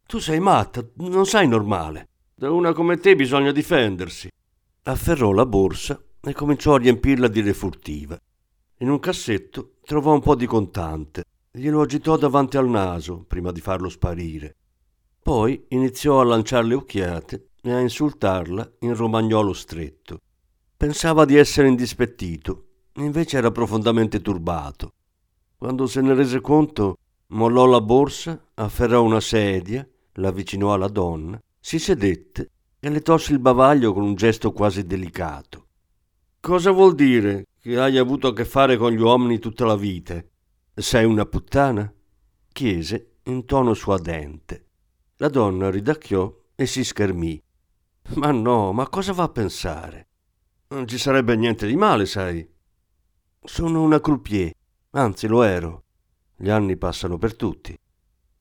Tu 0.05 0.19
sei 0.19 0.39
matta, 0.39 0.87
non 0.97 1.25
sei 1.25 1.47
normale. 1.47 2.07
Da 2.33 2.49
una 2.51 2.71
come 2.71 2.97
te 2.97 3.15
bisogna 3.15 3.51
difendersi. 3.51 4.29
Afferrò 4.83 5.33
la 5.33 5.45
borsa 5.45 6.01
e 6.27 6.33
cominciò 6.33 6.75
a 6.75 6.77
riempirla 6.77 7.27
di 7.27 7.41
refurtiva. 7.41 8.19
In 8.79 8.89
un 8.89 8.99
cassetto 8.99 9.75
trovò 9.85 10.13
un 10.13 10.21
po' 10.21 10.35
di 10.35 10.45
contante. 10.45 11.23
Glielo 11.51 11.81
agitò 11.81 12.17
davanti 12.17 12.57
al 12.57 12.67
naso 12.67 13.23
prima 13.25 13.51
di 13.51 13.61
farlo 13.61 13.89
sparire. 13.89 14.55
Poi 15.23 15.65
iniziò 15.69 16.19
a 16.19 16.25
lanciare 16.25 16.67
le 16.67 16.73
occhiate 16.75 17.49
e 17.61 17.71
a 17.71 17.79
insultarla 17.79 18.73
in 18.79 18.95
romagnolo 18.95 19.53
stretto. 19.53 20.19
Pensava 20.75 21.25
di 21.25 21.35
essere 21.35 21.69
indispettito, 21.69 22.65
invece 22.95 23.37
era 23.37 23.51
profondamente 23.51 24.21
turbato. 24.21 24.93
Quando 25.57 25.87
se 25.87 26.01
ne 26.01 26.13
rese 26.13 26.39
conto, 26.41 26.97
mollò 27.27 27.65
la 27.65 27.81
borsa, 27.81 28.39
afferrò 28.53 29.01
una 29.01 29.21
sedia, 29.21 29.87
l'avvicinò 30.13 30.73
alla 30.73 30.87
donna, 30.87 31.41
si 31.59 31.79
sedette 31.79 32.51
e 32.79 32.89
le 32.89 33.01
tolse 33.01 33.31
il 33.31 33.39
bavaglio 33.39 33.93
con 33.93 34.03
un 34.03 34.13
gesto 34.15 34.51
quasi 34.51 34.85
delicato. 34.85 35.66
Cosa 36.47 36.71
vuol 36.71 36.95
dire 36.95 37.47
che 37.59 37.77
hai 37.77 37.97
avuto 37.97 38.29
a 38.29 38.33
che 38.33 38.45
fare 38.45 38.77
con 38.77 38.93
gli 38.93 39.01
uomini 39.01 39.37
tutta 39.37 39.65
la 39.65 39.75
vita? 39.75 40.23
Sei 40.73 41.03
una 41.03 41.25
puttana? 41.25 41.93
chiese 42.53 43.17
in 43.23 43.43
tono 43.43 43.73
suadente. 43.73 44.67
La 45.17 45.27
donna 45.27 45.69
ridacchiò 45.69 46.33
e 46.55 46.65
si 46.65 46.85
schermì. 46.85 47.37
Ma 48.15 48.31
no, 48.31 48.71
ma 48.71 48.87
cosa 48.87 49.11
va 49.11 49.23
a 49.23 49.29
pensare? 49.29 50.07
Non 50.69 50.87
ci 50.87 50.97
sarebbe 50.97 51.35
niente 51.35 51.67
di 51.67 51.75
male, 51.75 52.05
sai. 52.05 52.49
Sono 53.43 53.83
una 53.83 53.99
croupier, 53.99 54.53
Anzi, 54.91 55.27
lo 55.27 55.43
ero. 55.43 55.83
Gli 56.33 56.49
anni 56.49 56.77
passano 56.77 57.17
per 57.17 57.35
tutti. 57.35 57.77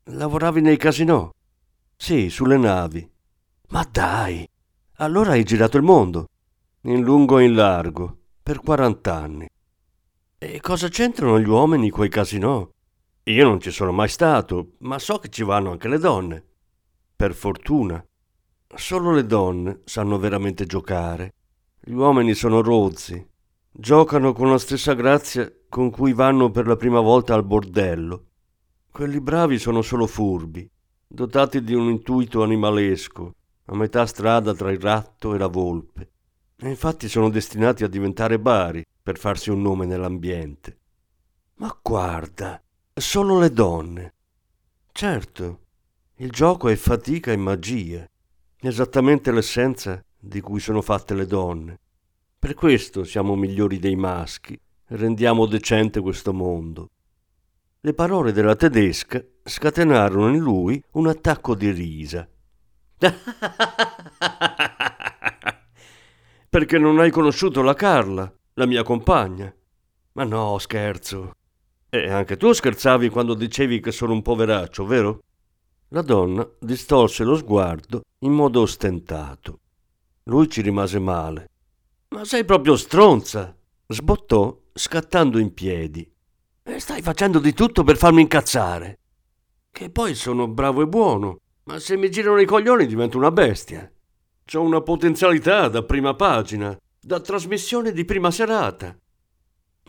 Lavoravi 0.04 0.60
nei 0.60 0.76
casinò? 0.76 1.28
Sì, 1.96 2.30
sulle 2.30 2.56
navi. 2.56 3.10
Ma 3.70 3.82
dai! 3.90 4.48
Allora 4.98 5.32
hai 5.32 5.42
girato 5.42 5.76
il 5.76 5.82
mondo. 5.82 6.26
In 6.86 7.02
lungo 7.02 7.38
e 7.38 7.44
in 7.46 7.54
largo, 7.56 8.16
per 8.40 8.60
40 8.60 9.12
anni. 9.12 9.48
E 10.38 10.60
cosa 10.60 10.86
c'entrano 10.86 11.40
gli 11.40 11.48
uomini 11.48 11.90
coi 11.90 12.08
casinò? 12.08 12.64
Io 13.24 13.44
non 13.44 13.60
ci 13.60 13.72
sono 13.72 13.90
mai 13.90 14.08
stato, 14.08 14.74
ma 14.78 14.96
so 15.00 15.18
che 15.18 15.28
ci 15.28 15.42
vanno 15.42 15.72
anche 15.72 15.88
le 15.88 15.98
donne. 15.98 16.44
Per 17.16 17.34
fortuna. 17.34 18.00
Solo 18.72 19.10
le 19.10 19.26
donne 19.26 19.80
sanno 19.84 20.16
veramente 20.16 20.64
giocare. 20.64 21.34
Gli 21.80 21.92
uomini 21.92 22.34
sono 22.34 22.62
rozzi. 22.62 23.20
Giocano 23.72 24.32
con 24.32 24.48
la 24.48 24.58
stessa 24.58 24.94
grazia 24.94 25.52
con 25.68 25.90
cui 25.90 26.12
vanno 26.12 26.52
per 26.52 26.68
la 26.68 26.76
prima 26.76 27.00
volta 27.00 27.34
al 27.34 27.44
bordello. 27.44 28.26
Quelli 28.92 29.20
bravi 29.20 29.58
sono 29.58 29.82
solo 29.82 30.06
furbi, 30.06 30.70
dotati 31.04 31.64
di 31.64 31.74
un 31.74 31.88
intuito 31.88 32.44
animalesco, 32.44 33.34
a 33.64 33.74
metà 33.74 34.06
strada 34.06 34.54
tra 34.54 34.70
il 34.70 34.78
ratto 34.78 35.34
e 35.34 35.38
la 35.38 35.48
volpe. 35.48 36.10
E 36.58 36.68
infatti 36.68 37.08
sono 37.08 37.28
destinati 37.28 37.84
a 37.84 37.88
diventare 37.88 38.38
bari 38.38 38.84
per 39.02 39.18
farsi 39.18 39.50
un 39.50 39.62
nome 39.62 39.86
nell'ambiente. 39.86 40.78
Ma 41.56 41.76
guarda, 41.82 42.62
solo 42.94 43.38
le 43.38 43.50
donne. 43.50 44.14
Certo, 44.92 45.60
il 46.16 46.30
gioco 46.30 46.68
è 46.68 46.76
fatica 46.76 47.32
e 47.32 47.36
magia, 47.36 48.08
esattamente 48.60 49.30
l'essenza 49.32 50.02
di 50.18 50.40
cui 50.40 50.60
sono 50.60 50.82
fatte 50.82 51.14
le 51.14 51.26
donne. 51.26 51.78
Per 52.38 52.54
questo 52.54 53.04
siamo 53.04 53.36
migliori 53.36 53.78
dei 53.78 53.96
maschi 53.96 54.58
rendiamo 54.88 55.46
decente 55.46 56.00
questo 56.00 56.32
mondo. 56.32 56.90
Le 57.80 57.94
parole 57.94 58.32
della 58.32 58.54
tedesca 58.56 59.22
scatenarono 59.42 60.28
in 60.28 60.38
lui 60.38 60.82
un 60.92 61.08
attacco 61.08 61.54
di 61.54 61.70
risa. 61.70 62.28
Perché 66.56 66.78
non 66.78 66.98
hai 67.00 67.10
conosciuto 67.10 67.60
la 67.60 67.74
Carla, 67.74 68.32
la 68.54 68.64
mia 68.64 68.82
compagna? 68.82 69.54
Ma 70.12 70.24
no, 70.24 70.56
scherzo. 70.56 71.32
E 71.90 72.08
anche 72.10 72.38
tu 72.38 72.50
scherzavi 72.50 73.10
quando 73.10 73.34
dicevi 73.34 73.78
che 73.78 73.92
sono 73.92 74.14
un 74.14 74.22
poveraccio, 74.22 74.86
vero? 74.86 75.20
La 75.88 76.00
donna 76.00 76.48
distolse 76.58 77.24
lo 77.24 77.36
sguardo 77.36 78.00
in 78.20 78.32
modo 78.32 78.62
ostentato. 78.62 79.58
Lui 80.22 80.48
ci 80.48 80.62
rimase 80.62 80.98
male. 80.98 81.50
Ma 82.08 82.24
sei 82.24 82.46
proprio 82.46 82.76
stronza! 82.76 83.54
Sbottò 83.86 84.58
scattando 84.72 85.36
in 85.36 85.52
piedi. 85.52 86.10
E 86.62 86.78
stai 86.80 87.02
facendo 87.02 87.38
di 87.38 87.52
tutto 87.52 87.84
per 87.84 87.98
farmi 87.98 88.22
incazzare. 88.22 88.98
Che 89.70 89.90
poi 89.90 90.14
sono 90.14 90.48
bravo 90.48 90.80
e 90.80 90.86
buono, 90.86 91.38
ma 91.64 91.78
se 91.78 91.98
mi 91.98 92.10
girano 92.10 92.40
i 92.40 92.46
coglioni 92.46 92.86
divento 92.86 93.18
una 93.18 93.30
bestia. 93.30 93.90
C'ho 94.48 94.62
una 94.62 94.80
potenzialità 94.80 95.66
da 95.66 95.82
prima 95.82 96.14
pagina, 96.14 96.78
da 97.00 97.18
trasmissione 97.18 97.90
di 97.90 98.04
prima 98.04 98.30
serata. 98.30 98.96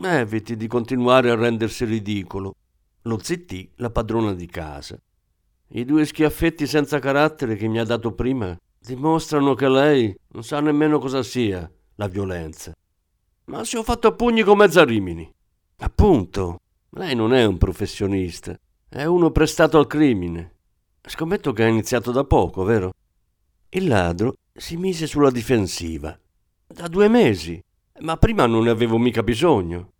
Eviti 0.00 0.56
di 0.56 0.66
continuare 0.66 1.30
a 1.30 1.36
rendersi 1.36 1.84
ridicolo. 1.84 2.56
Lo 3.02 3.20
zittì 3.22 3.70
la 3.76 3.90
padrona 3.90 4.34
di 4.34 4.46
casa. 4.46 5.00
I 5.68 5.84
due 5.84 6.04
schiaffetti 6.04 6.66
senza 6.66 6.98
carattere 6.98 7.54
che 7.54 7.68
mi 7.68 7.78
ha 7.78 7.84
dato 7.84 8.14
prima 8.14 8.58
dimostrano 8.80 9.54
che 9.54 9.68
lei 9.68 10.12
non 10.30 10.42
sa 10.42 10.58
nemmeno 10.58 10.98
cosa 10.98 11.22
sia 11.22 11.70
la 11.94 12.08
violenza. 12.08 12.72
Ma 13.44 13.62
se 13.62 13.78
ho 13.78 13.84
fatto 13.84 14.08
a 14.08 14.12
pugni 14.12 14.42
con 14.42 14.58
mezza 14.58 14.82
Rimini. 14.82 15.32
Appunto, 15.76 16.58
lei 16.90 17.14
non 17.14 17.32
è 17.32 17.44
un 17.44 17.58
professionista, 17.58 18.58
è 18.88 19.04
uno 19.04 19.30
prestato 19.30 19.78
al 19.78 19.86
crimine. 19.86 20.56
Scommetto 21.00 21.52
che 21.52 21.62
ha 21.62 21.68
iniziato 21.68 22.10
da 22.10 22.24
poco, 22.24 22.64
vero? 22.64 22.92
Il 23.70 23.86
ladro 23.86 24.34
si 24.58 24.76
mise 24.76 25.06
sulla 25.06 25.30
difensiva. 25.30 26.18
Da 26.66 26.88
due 26.88 27.08
mesi. 27.08 27.62
Ma 28.00 28.16
prima 28.16 28.46
non 28.46 28.64
ne 28.64 28.70
avevo 28.70 28.98
mica 28.98 29.22
bisogno. 29.22 29.92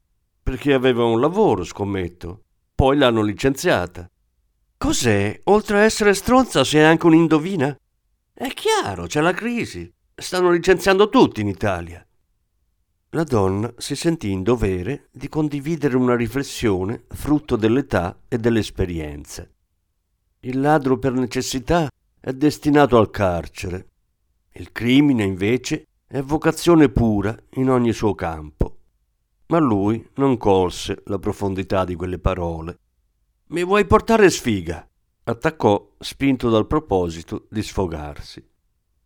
Perché 0.42 0.72
aveva 0.72 1.04
un 1.04 1.20
lavoro, 1.20 1.64
scommetto. 1.64 2.42
Poi 2.74 2.96
l'hanno 2.96 3.22
licenziata. 3.22 4.08
Cos'è? 4.76 5.40
Oltre 5.44 5.78
a 5.78 5.82
essere 5.82 6.14
stronza, 6.14 6.64
sei 6.64 6.84
anche 6.84 7.06
un'indovina? 7.06 7.76
È 8.32 8.48
chiaro, 8.48 9.06
c'è 9.06 9.20
la 9.20 9.32
crisi. 9.32 9.92
Stanno 10.14 10.50
licenziando 10.50 11.08
tutti 11.08 11.40
in 11.40 11.48
Italia. 11.48 12.04
La 13.10 13.24
donna 13.24 13.72
si 13.78 13.96
sentì 13.96 14.30
in 14.30 14.42
dovere 14.42 15.08
di 15.10 15.28
condividere 15.28 15.96
una 15.96 16.14
riflessione 16.14 17.04
frutto 17.08 17.56
dell'età 17.56 18.20
e 18.28 18.38
dell'esperienza. 18.38 19.48
Il 20.40 20.60
ladro 20.60 20.98
per 20.98 21.12
necessità 21.12 21.90
è 22.20 22.32
destinato 22.32 22.98
al 22.98 23.10
carcere. 23.10 23.88
Il 24.58 24.72
crimine, 24.72 25.22
invece, 25.22 25.86
è 26.08 26.20
vocazione 26.20 26.88
pura 26.88 27.36
in 27.54 27.70
ogni 27.70 27.92
suo 27.92 28.16
campo. 28.16 28.76
Ma 29.46 29.58
lui 29.58 30.04
non 30.14 30.36
colse 30.36 31.02
la 31.06 31.20
profondità 31.20 31.84
di 31.84 31.94
quelle 31.94 32.18
parole. 32.18 32.78
Mi 33.48 33.62
vuoi 33.62 33.86
portare 33.86 34.28
sfiga? 34.30 34.84
attaccò, 35.22 35.92
spinto 35.98 36.50
dal 36.50 36.66
proposito 36.66 37.46
di 37.50 37.62
sfogarsi. 37.62 38.44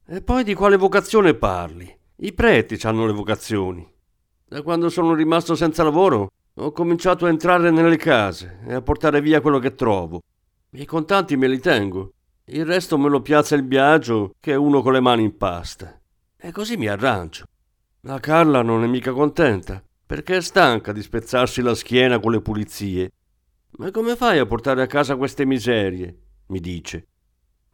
E 0.06 0.22
poi 0.22 0.42
di 0.42 0.54
quale 0.54 0.76
vocazione 0.76 1.34
parli? 1.34 1.98
I 2.16 2.32
preti 2.32 2.78
hanno 2.86 3.04
le 3.04 3.12
vocazioni. 3.12 3.86
Da 4.48 4.62
quando 4.62 4.88
sono 4.88 5.12
rimasto 5.12 5.54
senza 5.54 5.82
lavoro 5.82 6.30
ho 6.54 6.72
cominciato 6.72 7.26
a 7.26 7.28
entrare 7.28 7.70
nelle 7.70 7.96
case 7.96 8.60
e 8.66 8.72
a 8.72 8.80
portare 8.80 9.20
via 9.20 9.42
quello 9.42 9.58
che 9.58 9.74
trovo. 9.74 10.20
I 10.70 10.86
contanti 10.86 11.36
me 11.36 11.48
li 11.48 11.58
tengo. 11.58 12.12
Il 12.52 12.66
resto 12.66 12.98
me 12.98 13.08
lo 13.08 13.22
piazza 13.22 13.54
il 13.54 13.62
Biagio, 13.62 14.34
che 14.38 14.52
è 14.52 14.56
uno 14.56 14.82
con 14.82 14.92
le 14.92 15.00
mani 15.00 15.22
in 15.22 15.38
pasta. 15.38 15.98
E 16.36 16.52
così 16.52 16.76
mi 16.76 16.86
arrangio. 16.86 17.46
La 18.02 18.20
Carla 18.20 18.60
non 18.60 18.84
è 18.84 18.86
mica 18.86 19.12
contenta, 19.12 19.82
perché 20.04 20.36
è 20.36 20.40
stanca 20.42 20.92
di 20.92 21.00
spezzarsi 21.00 21.62
la 21.62 21.74
schiena 21.74 22.20
con 22.20 22.30
le 22.30 22.42
pulizie. 22.42 23.10
Ma 23.78 23.90
come 23.90 24.16
fai 24.16 24.38
a 24.38 24.44
portare 24.44 24.82
a 24.82 24.86
casa 24.86 25.16
queste 25.16 25.46
miserie? 25.46 26.14
mi 26.48 26.60
dice. 26.60 27.06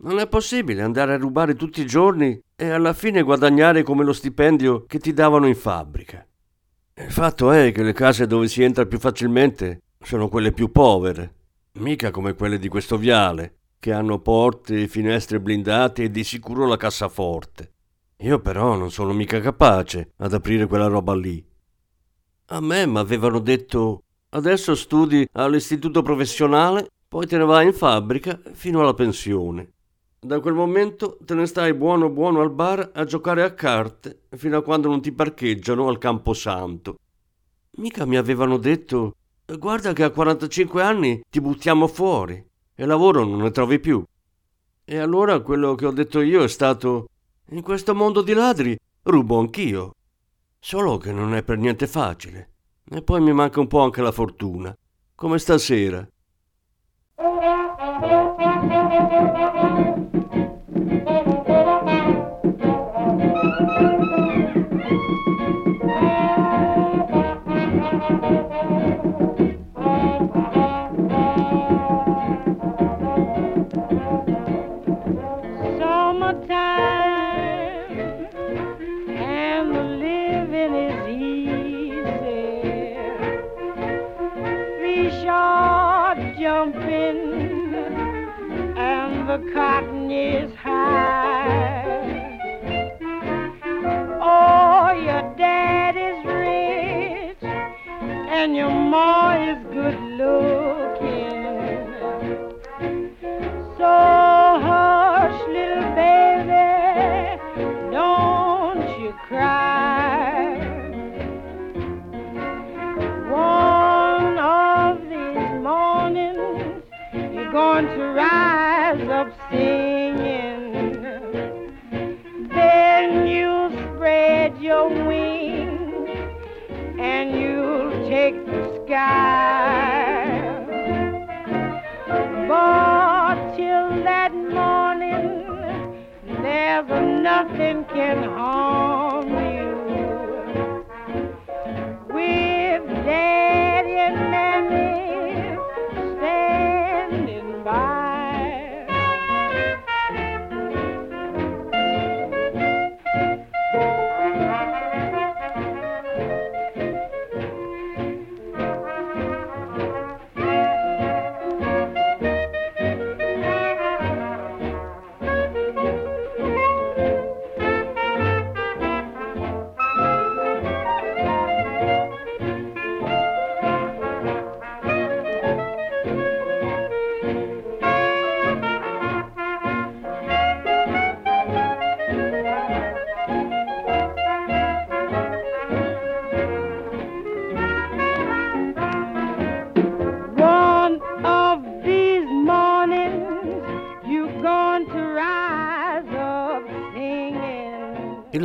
Non 0.03 0.21
è 0.21 0.29
possibile 0.29 0.83
andare 0.83 1.15
a 1.15 1.19
rubare 1.19 1.57
tutti 1.57 1.81
i 1.81 1.87
giorni 1.87 2.41
e 2.55 2.71
alla 2.71 2.93
fine 2.93 3.23
guadagnare 3.23 3.83
come 3.83 4.05
lo 4.05 4.13
stipendio 4.13 4.85
che 4.87 5.01
ti 5.01 5.13
davano 5.13 5.49
in 5.49 5.57
fabbrica. 5.57 6.25
Il 6.95 7.11
fatto 7.11 7.51
è 7.51 7.73
che 7.73 7.83
le 7.83 7.93
case 7.93 8.29
dove 8.29 8.47
si 8.47 8.63
entra 8.63 8.87
più 8.87 9.01
facilmente 9.01 9.81
sono 10.01 10.29
quelle 10.29 10.53
più 10.53 10.71
povere, 10.71 11.35
mica 11.81 12.13
come 12.13 12.35
quelle 12.35 12.61
di 12.61 12.69
questo 12.69 12.97
viale, 12.97 13.58
che 13.79 13.93
hanno 13.93 14.19
porte 14.19 14.83
e 14.83 14.89
finestre 14.89 15.41
blindate 15.41 16.05
e 16.05 16.11
di 16.11 16.25
sicuro 16.25 16.67
la 16.67 16.77
cassaforte. 16.77 17.73
Io 18.19 18.41
però 18.41 18.77
non 18.77 18.91
sono 18.91 19.13
mica 19.13 19.41
capace 19.41 20.13
ad 20.17 20.33
aprire 20.33 20.67
quella 20.67 20.89
roba 20.89 21.15
lì. 21.15 21.45
A 22.47 22.61
me 22.61 22.87
mi 22.87 22.99
avevano 22.99 23.39
detto 23.39 24.03
adesso 24.31 24.75
studi 24.75 25.29
all'istituto 25.33 26.03
professionale, 26.03 26.91
poi 27.07 27.27
te 27.27 27.39
ne 27.39 27.45
vai 27.45 27.67
in 27.67 27.73
fabbrica 27.73 28.41
fino 28.53 28.81
alla 28.81 28.95
pensione. 28.95 29.73
Da 30.21 30.41
quel 30.41 30.55
momento 30.55 31.17
te 31.25 31.35
ne 31.35 31.47
stai 31.47 31.75
buono 31.75 32.11
buono 32.11 32.41
al 32.41 32.51
bar 32.51 32.91
a 32.93 33.05
giocare 33.05 33.45
a 33.45 33.55
carte 33.55 34.23
fino 34.31 34.57
a 34.57 34.63
quando 34.63 34.89
non 34.89 35.01
ti 35.01 35.13
parcheggiano 35.13 35.87
al 35.87 35.99
Camposanto. 35.99 36.99
Mica 37.77 38.05
mi 38.05 38.17
avevano 38.17 38.57
detto 38.57 39.15
guarda 39.47 39.93
che 39.93 40.03
a 40.03 40.11
45 40.11 40.83
anni 40.83 41.23
ti 41.31 41.41
buttiamo 41.41 41.87
fuori 41.87 42.45
e 42.81 42.87
lavoro 42.87 43.25
non 43.25 43.41
ne 43.41 43.51
trovi 43.51 43.81
più. 43.81 44.05
E 44.85 44.99
allora 44.99 45.41
quello 45.41 45.75
che 45.75 45.85
ho 45.85 45.91
detto 45.91 46.21
io 46.21 46.45
è 46.45 46.49
stato 46.49 47.09
in 47.51 47.61
questo 47.61 47.93
mondo 47.93 48.23
di 48.23 48.33
ladri 48.33 48.79
rubo 49.03 49.41
anch'io. 49.41 49.95
Solo 50.61 50.97
che 50.97 51.11
non 51.11 51.35
è 51.35 51.43
per 51.43 51.59
niente 51.59 51.89
facile. 51.89 52.51
E 52.89 53.03
poi 53.03 53.21
mi 53.21 53.33
manca 53.33 53.59
un 53.59 53.67
po' 53.67 53.81
anche 53.81 54.01
la 54.01 54.13
fortuna. 54.13 54.73
Come 55.17 55.41
stasera. 55.41 56.07
Cotton 89.59 90.09
is 90.09 90.55
high. 90.55 90.78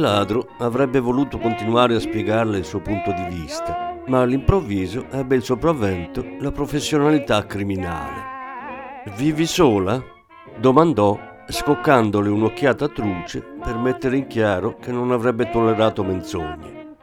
Ladro 0.03 0.49
avrebbe 0.57 0.99
voluto 0.99 1.37
continuare 1.37 1.95
a 1.95 1.99
spiegarle 1.99 2.57
il 2.57 2.65
suo 2.65 2.81
punto 2.81 3.13
di 3.13 3.23
vista, 3.29 3.95
ma 4.07 4.19
all'improvviso 4.19 5.05
ebbe 5.09 5.37
il 5.37 5.43
sopravvento 5.43 6.25
la 6.39 6.51
professionalità 6.51 7.45
criminale. 7.45 8.31
Vivi 9.15 9.45
sola? 9.45 10.03
domandò, 10.59 11.17
scoccandole 11.47 12.29
un'occhiata 12.29 12.89
truce 12.89 13.41
per 13.63 13.77
mettere 13.77 14.17
in 14.17 14.27
chiaro 14.27 14.75
che 14.75 14.91
non 14.91 15.11
avrebbe 15.11 15.49
tollerato 15.49 16.03
menzogne. 16.03 16.97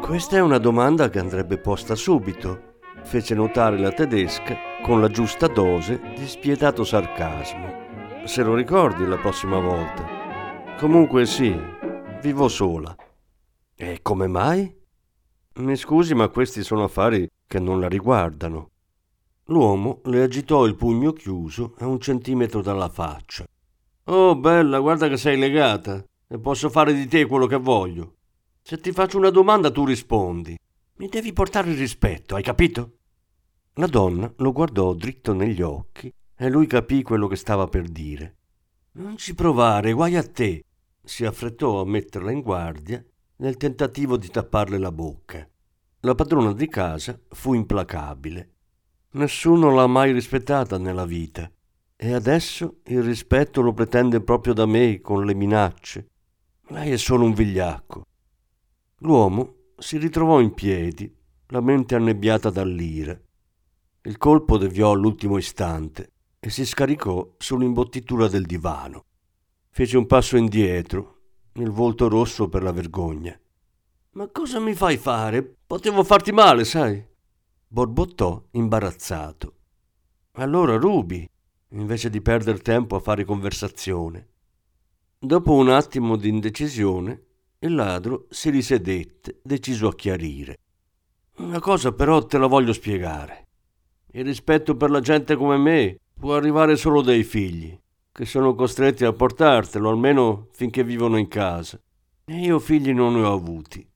Questa 0.00 0.36
è 0.36 0.40
una 0.40 0.58
domanda 0.58 1.08
che 1.08 1.20
andrebbe 1.20 1.58
posta 1.58 1.94
subito, 1.94 2.74
fece 3.02 3.34
notare 3.34 3.78
la 3.78 3.92
tedesca 3.92 4.56
con 4.82 5.00
la 5.00 5.08
giusta 5.08 5.46
dose 5.46 6.00
di 6.16 6.26
spietato 6.26 6.82
sarcasmo. 6.82 7.86
Se 8.24 8.42
lo 8.42 8.54
ricordi 8.54 9.06
la 9.06 9.16
prossima 9.16 9.58
volta. 9.58 10.04
Comunque 10.78 11.26
sì, 11.26 11.76
vivo 12.20 12.48
sola. 12.48 12.94
E 13.74 14.00
come 14.02 14.26
mai? 14.26 14.74
Mi 15.54 15.76
scusi, 15.76 16.14
ma 16.14 16.28
questi 16.28 16.62
sono 16.62 16.84
affari 16.84 17.28
che 17.46 17.60
non 17.60 17.80
la 17.80 17.88
riguardano. 17.88 18.70
L'uomo 19.46 20.00
le 20.04 20.22
agitò 20.22 20.66
il 20.66 20.74
pugno 20.74 21.12
chiuso 21.12 21.74
a 21.78 21.86
un 21.86 22.00
centimetro 22.00 22.60
dalla 22.60 22.88
faccia. 22.88 23.46
Oh, 24.04 24.36
bella, 24.36 24.78
guarda 24.80 25.08
che 25.08 25.16
sei 25.16 25.38
legata 25.38 26.04
e 26.26 26.38
posso 26.38 26.68
fare 26.68 26.92
di 26.92 27.06
te 27.06 27.26
quello 27.26 27.46
che 27.46 27.56
voglio. 27.56 28.14
Se 28.62 28.78
ti 28.78 28.92
faccio 28.92 29.16
una 29.16 29.30
domanda 29.30 29.70
tu 29.70 29.84
rispondi. 29.84 30.56
Mi 30.96 31.08
devi 31.08 31.32
portare 31.32 31.72
rispetto, 31.72 32.34
hai 32.34 32.42
capito? 32.42 32.98
La 33.74 33.86
donna 33.86 34.30
lo 34.38 34.52
guardò 34.52 34.92
dritto 34.92 35.32
negli 35.32 35.62
occhi 35.62 36.12
e 36.36 36.50
lui 36.50 36.66
capì 36.66 37.02
quello 37.02 37.28
che 37.28 37.36
stava 37.36 37.68
per 37.68 37.88
dire. 37.88 38.36
Non 38.92 39.16
ci 39.16 39.34
provare, 39.34 39.92
guai 39.92 40.16
a 40.16 40.28
te. 40.28 40.62
Si 41.08 41.24
affrettò 41.24 41.80
a 41.80 41.86
metterla 41.86 42.30
in 42.30 42.42
guardia 42.42 43.02
nel 43.36 43.56
tentativo 43.56 44.18
di 44.18 44.28
tapparle 44.28 44.76
la 44.76 44.92
bocca. 44.92 45.48
La 46.00 46.14
padrona 46.14 46.52
di 46.52 46.68
casa 46.68 47.18
fu 47.30 47.54
implacabile. 47.54 48.50
Nessuno 49.12 49.70
l'ha 49.70 49.86
mai 49.86 50.12
rispettata 50.12 50.76
nella 50.76 51.06
vita 51.06 51.50
e 51.96 52.12
adesso 52.12 52.80
il 52.88 53.02
rispetto 53.02 53.62
lo 53.62 53.72
pretende 53.72 54.20
proprio 54.20 54.52
da 54.52 54.66
me 54.66 55.00
con 55.00 55.24
le 55.24 55.34
minacce. 55.34 56.08
Lei 56.66 56.90
è 56.90 56.98
solo 56.98 57.24
un 57.24 57.32
vigliacco. 57.32 58.04
L'uomo 58.98 59.54
si 59.78 59.96
ritrovò 59.96 60.40
in 60.40 60.52
piedi, 60.52 61.10
la 61.46 61.62
mente 61.62 61.94
annebbiata 61.94 62.50
dall'ira. 62.50 63.18
Il 64.02 64.18
colpo 64.18 64.58
deviò 64.58 64.90
all'ultimo 64.90 65.38
istante 65.38 66.12
e 66.38 66.50
si 66.50 66.66
scaricò 66.66 67.34
sull'imbottitura 67.38 68.28
del 68.28 68.44
divano. 68.44 69.04
Fece 69.78 69.96
un 69.96 70.06
passo 70.06 70.36
indietro, 70.36 71.18
il 71.52 71.70
volto 71.70 72.08
rosso 72.08 72.48
per 72.48 72.64
la 72.64 72.72
vergogna. 72.72 73.38
Ma 74.14 74.26
cosa 74.26 74.58
mi 74.58 74.74
fai 74.74 74.96
fare? 74.96 75.54
Potevo 75.64 76.02
farti 76.02 76.32
male, 76.32 76.64
sai? 76.64 77.00
borbottò 77.68 78.42
imbarazzato. 78.50 79.54
Allora 80.32 80.76
rubi, 80.78 81.24
invece 81.74 82.10
di 82.10 82.20
perdere 82.20 82.58
tempo 82.58 82.96
a 82.96 82.98
fare 82.98 83.24
conversazione. 83.24 84.26
Dopo 85.16 85.52
un 85.52 85.68
attimo 85.68 86.16
di 86.16 86.28
indecisione, 86.28 87.22
il 87.60 87.76
ladro 87.76 88.26
si 88.30 88.50
risedette, 88.50 89.38
deciso 89.44 89.86
a 89.86 89.94
chiarire. 89.94 90.58
Una 91.36 91.60
cosa 91.60 91.92
però 91.92 92.26
te 92.26 92.36
la 92.36 92.48
voglio 92.48 92.72
spiegare. 92.72 93.46
Il 94.10 94.24
rispetto 94.24 94.76
per 94.76 94.90
la 94.90 94.98
gente 94.98 95.36
come 95.36 95.56
me 95.56 96.00
può 96.18 96.34
arrivare 96.34 96.74
solo 96.74 97.00
dai 97.00 97.22
figli, 97.22 97.78
che 98.18 98.24
sono 98.24 98.56
costretti 98.56 99.04
a 99.04 99.12
portartelo, 99.12 99.88
almeno 99.88 100.48
finché 100.50 100.82
vivono 100.82 101.18
in 101.18 101.28
casa. 101.28 101.80
E 102.24 102.36
io 102.36 102.58
figli 102.58 102.92
non 102.92 103.14
ne 103.14 103.22
ho 103.22 103.32
avuti. 103.32 103.88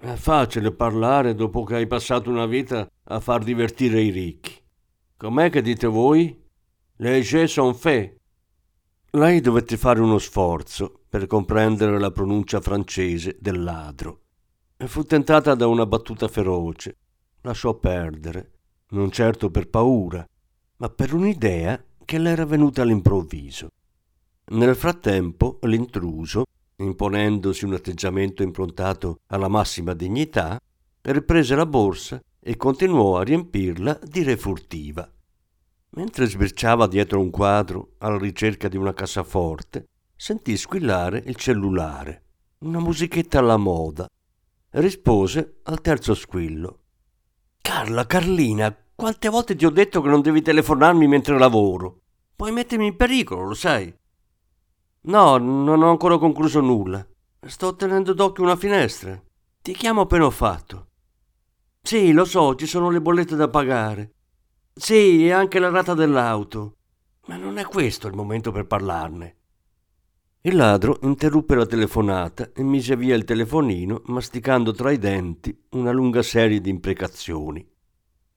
È 0.00 0.14
facile 0.14 0.72
parlare 0.72 1.34
dopo 1.34 1.62
che 1.62 1.74
hai 1.74 1.86
passato 1.86 2.30
una 2.30 2.46
vita 2.46 2.90
a 3.04 3.20
far 3.20 3.44
divertire 3.44 4.00
i 4.00 4.08
ricchi. 4.08 4.54
Com'è 5.18 5.50
che 5.50 5.60
dite 5.60 5.86
voi? 5.88 6.42
Les 6.96 7.28
jeux 7.28 7.52
sont 7.52 7.76
faits. 7.76 8.16
Lei 9.10 9.42
dovette 9.42 9.76
fare 9.76 10.00
uno 10.00 10.16
sforzo 10.16 11.02
per 11.06 11.26
comprendere 11.26 11.98
la 11.98 12.10
pronuncia 12.10 12.62
francese 12.62 13.36
del 13.38 13.62
ladro 13.62 14.22
e 14.78 14.86
fu 14.86 15.02
tentata 15.02 15.54
da 15.54 15.66
una 15.66 15.84
battuta 15.84 16.28
feroce. 16.28 16.96
Lasciò 17.42 17.74
perdere, 17.74 18.52
non 18.92 19.10
certo 19.10 19.50
per 19.50 19.68
paura, 19.68 20.26
ma 20.78 20.88
per 20.88 21.12
un'idea 21.12 21.78
che 22.06 22.16
le 22.16 22.30
era 22.30 22.46
venuta 22.46 22.80
all'improvviso. 22.80 23.68
Nel 24.52 24.74
frattempo 24.74 25.58
l'intruso 25.64 26.44
imponendosi 26.76 27.64
un 27.64 27.74
atteggiamento 27.74 28.42
improntato 28.42 29.20
alla 29.26 29.48
massima 29.48 29.94
dignità, 29.94 30.60
riprese 31.02 31.54
la 31.54 31.66
borsa 31.66 32.20
e 32.40 32.56
continuò 32.56 33.18
a 33.18 33.22
riempirla 33.22 33.98
di 34.02 34.22
re 34.22 34.36
furtiva. 34.36 35.10
Mentre 35.90 36.26
sbirciava 36.26 36.86
dietro 36.86 37.20
un 37.20 37.30
quadro 37.30 37.94
alla 37.98 38.18
ricerca 38.18 38.68
di 38.68 38.76
una 38.76 38.92
cassaforte, 38.92 39.86
sentì 40.14 40.56
squillare 40.56 41.22
il 41.26 41.36
cellulare, 41.36 42.22
una 42.58 42.80
musichetta 42.80 43.38
alla 43.38 43.56
moda. 43.56 44.08
Rispose 44.70 45.60
al 45.62 45.80
terzo 45.80 46.14
squillo. 46.14 46.80
Carla, 47.62 48.04
Carlina, 48.04 48.76
quante 48.96 49.28
volte 49.28 49.54
ti 49.54 49.66
ho 49.66 49.70
detto 49.70 50.00
che 50.00 50.08
non 50.08 50.22
devi 50.22 50.40
telefonarmi 50.40 51.06
mentre 51.06 51.38
lavoro? 51.38 52.00
Puoi 52.34 52.50
mettermi 52.50 52.86
in 52.86 52.96
pericolo, 52.96 53.44
lo 53.44 53.54
sai. 53.54 53.94
No, 55.02 55.36
non 55.36 55.82
ho 55.82 55.90
ancora 55.90 56.16
concluso 56.16 56.60
nulla. 56.60 57.06
Sto 57.46 57.76
tenendo 57.76 58.14
d'occhio 58.14 58.42
una 58.42 58.56
finestra. 58.56 59.22
Ti 59.60 59.72
chiamo 59.74 60.00
appena 60.00 60.24
ho 60.24 60.30
fatto. 60.30 60.86
Sì, 61.82 62.12
lo 62.12 62.24
so, 62.24 62.54
ci 62.54 62.66
sono 62.66 62.88
le 62.88 63.02
bollette 63.02 63.36
da 63.36 63.48
pagare. 63.48 64.14
Sì, 64.72 65.26
e 65.26 65.30
anche 65.30 65.58
la 65.58 65.68
rata 65.68 65.92
dell'auto. 65.92 66.76
Ma 67.26 67.36
non 67.36 67.58
è 67.58 67.64
questo 67.66 68.08
il 68.08 68.14
momento 68.14 68.50
per 68.50 68.66
parlarne. 68.66 69.36
Il 70.40 70.56
ladro 70.56 70.98
interruppe 71.02 71.54
la 71.54 71.66
telefonata 71.66 72.50
e 72.54 72.62
mise 72.62 72.96
via 72.96 73.14
il 73.14 73.24
telefonino, 73.24 74.02
masticando 74.06 74.72
tra 74.72 74.90
i 74.90 74.98
denti 74.98 75.66
una 75.72 75.92
lunga 75.92 76.22
serie 76.22 76.60
di 76.60 76.70
imprecazioni. 76.70 77.74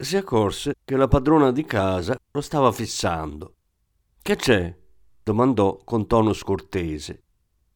Si 0.01 0.15
accorse 0.15 0.75
che 0.85 0.95
la 0.95 1.09
padrona 1.09 1.51
di 1.51 1.65
casa 1.65 2.17
lo 2.31 2.39
stava 2.39 2.71
fissando. 2.71 3.55
Che 4.21 4.35
c'è? 4.37 4.73
domandò 5.21 5.81
con 5.83 6.07
tono 6.07 6.31
scortese. 6.31 7.23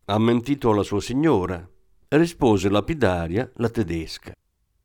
Ha 0.06 0.18
mentito 0.20 0.72
alla 0.72 0.84
sua 0.84 1.02
signora? 1.02 1.70
rispose 2.08 2.70
lapidaria 2.70 3.52
la 3.56 3.68
tedesca. 3.68 4.32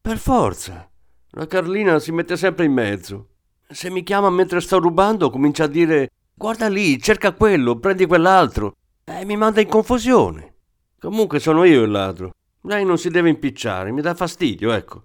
Per 0.00 0.18
forza. 0.18 0.90
La 1.30 1.46
Carlina 1.46 2.00
si 2.00 2.10
mette 2.10 2.36
sempre 2.36 2.64
in 2.64 2.72
mezzo. 2.72 3.28
Se 3.68 3.88
mi 3.88 4.02
chiama 4.02 4.30
mentre 4.30 4.60
sto 4.60 4.80
rubando, 4.80 5.30
comincia 5.30 5.64
a 5.64 5.68
dire 5.68 6.10
guarda 6.34 6.68
lì, 6.68 7.00
cerca 7.00 7.34
quello, 7.34 7.78
prendi 7.78 8.06
quell'altro. 8.06 8.74
E 9.04 9.24
mi 9.24 9.36
manda 9.36 9.60
in 9.60 9.68
confusione. 9.68 10.54
Comunque 10.98 11.38
sono 11.38 11.62
io 11.62 11.84
il 11.84 11.90
ladro. 11.92 12.32
Lei 12.62 12.84
non 12.84 12.98
si 12.98 13.10
deve 13.10 13.28
impicciare, 13.28 13.92
mi 13.92 14.00
dà 14.00 14.16
fastidio, 14.16 14.72
ecco. 14.72 15.02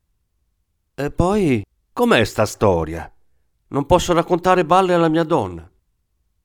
E 0.96 1.12
poi, 1.12 1.63
com'è 1.94 2.24
sta 2.26 2.46
storia? 2.46 3.10
Non 3.70 3.86
posso 3.86 4.14
raccontare 4.14 4.66
balle 4.66 4.94
alla 4.94 5.10
mia 5.10 5.24
donna. 5.24 5.70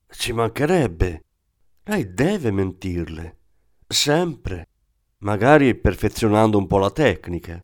Ci 0.08 0.32
mancherebbe. 0.32 1.24
Lei 1.84 2.12
deve 2.12 2.50
mentirle. 2.50 3.38
Sempre. 3.86 4.68
Magari 5.18 5.74
perfezionando 5.74 6.58
un 6.58 6.66
po' 6.66 6.78
la 6.78 6.90
tecnica. 6.90 7.60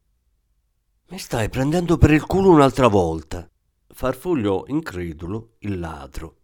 Mi 1.11 1.19
stai 1.19 1.49
prendendo 1.49 1.99
per 1.99 2.11
il 2.11 2.25
culo 2.27 2.51
un'altra 2.51 2.89
volta. 2.89 3.49
Farfugliò 3.87 4.65
incredulo 4.67 5.55
il 5.61 5.79
ladro. 5.79 6.37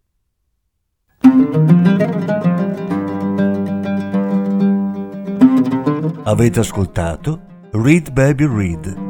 Avete 6.24 6.60
ascoltato 6.60 7.40
Read 7.72 8.10
Baby 8.12 8.46
Read, 8.46 9.09